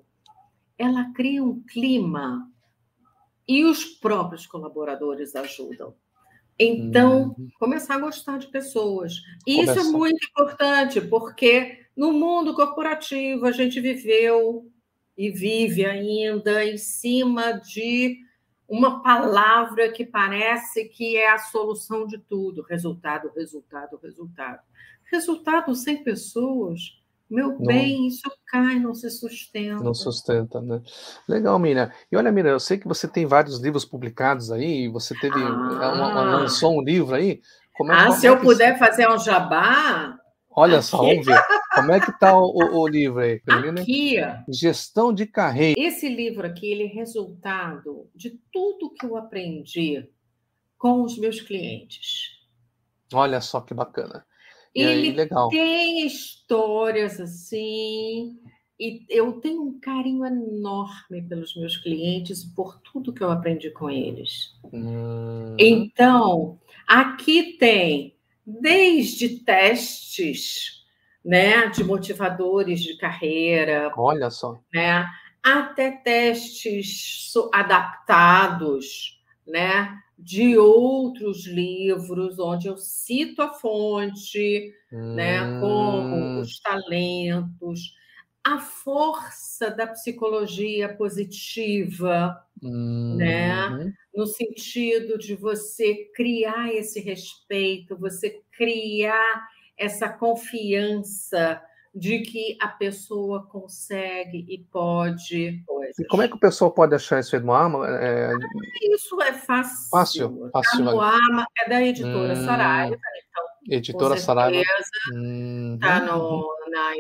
[0.79, 2.51] ela cria um clima
[3.47, 5.95] e os próprios colaboradores ajudam.
[6.59, 7.49] Então, uhum.
[7.59, 9.15] começar a gostar de pessoas.
[9.47, 14.71] E isso é muito importante, porque no mundo corporativo a gente viveu
[15.17, 18.19] e vive ainda em cima de
[18.69, 24.63] uma palavra que parece que é a solução de tudo: resultado, resultado, resultado.
[25.11, 29.83] Resultado sem pessoas meu bem, não, isso cai, não se sustenta.
[29.83, 30.81] Não sustenta, né?
[31.29, 31.91] Legal, Miriam.
[32.11, 35.93] E olha, Miriam, eu sei que você tem vários livros publicados aí, você teve ah.
[35.95, 37.41] uma, lançou um livro aí.
[37.75, 40.19] Como é, ah, se é eu puder fazer um jabá.
[40.57, 40.87] Olha aqui.
[40.87, 41.43] só, vamos ver.
[41.75, 43.81] Como é que está o, o, o, livro aí, Carolina?
[43.81, 44.17] Aqui.
[44.49, 45.81] Gestão de carreira.
[45.81, 50.09] Esse livro aqui, ele é resultado de tudo que eu aprendi
[50.79, 52.39] com os meus clientes.
[53.13, 54.25] Olha só que bacana.
[54.75, 55.49] E ele legal.
[55.49, 58.37] tem histórias assim,
[58.79, 63.89] e eu tenho um carinho enorme pelos meus clientes por tudo que eu aprendi com
[63.89, 64.53] eles.
[64.73, 65.55] Hum.
[65.59, 70.85] Então, aqui tem desde testes,
[71.25, 75.07] né, de motivadores de carreira, olha só, né,
[75.43, 79.14] até testes adaptados,
[79.47, 85.15] né, de outros livros, onde eu cito a fonte, hum.
[85.15, 87.95] né, como os talentos,
[88.45, 93.17] a força da psicologia positiva, hum.
[93.17, 101.61] né, no sentido de você criar esse respeito, você criar essa confiança
[101.95, 105.63] de que a pessoa consegue e pode.
[105.67, 105.99] Coisas.
[105.99, 107.87] E como é que o pessoal pode achar isso aí no Ama?
[107.89, 108.33] É...
[108.93, 109.91] Isso é fácil.
[109.91, 110.85] Fácil, fácil.
[110.85, 112.97] Tá no Ama, é da editora hum, Saraiva.
[112.97, 114.61] Então, editora Saraiva.
[114.61, 116.95] Está hum, no, na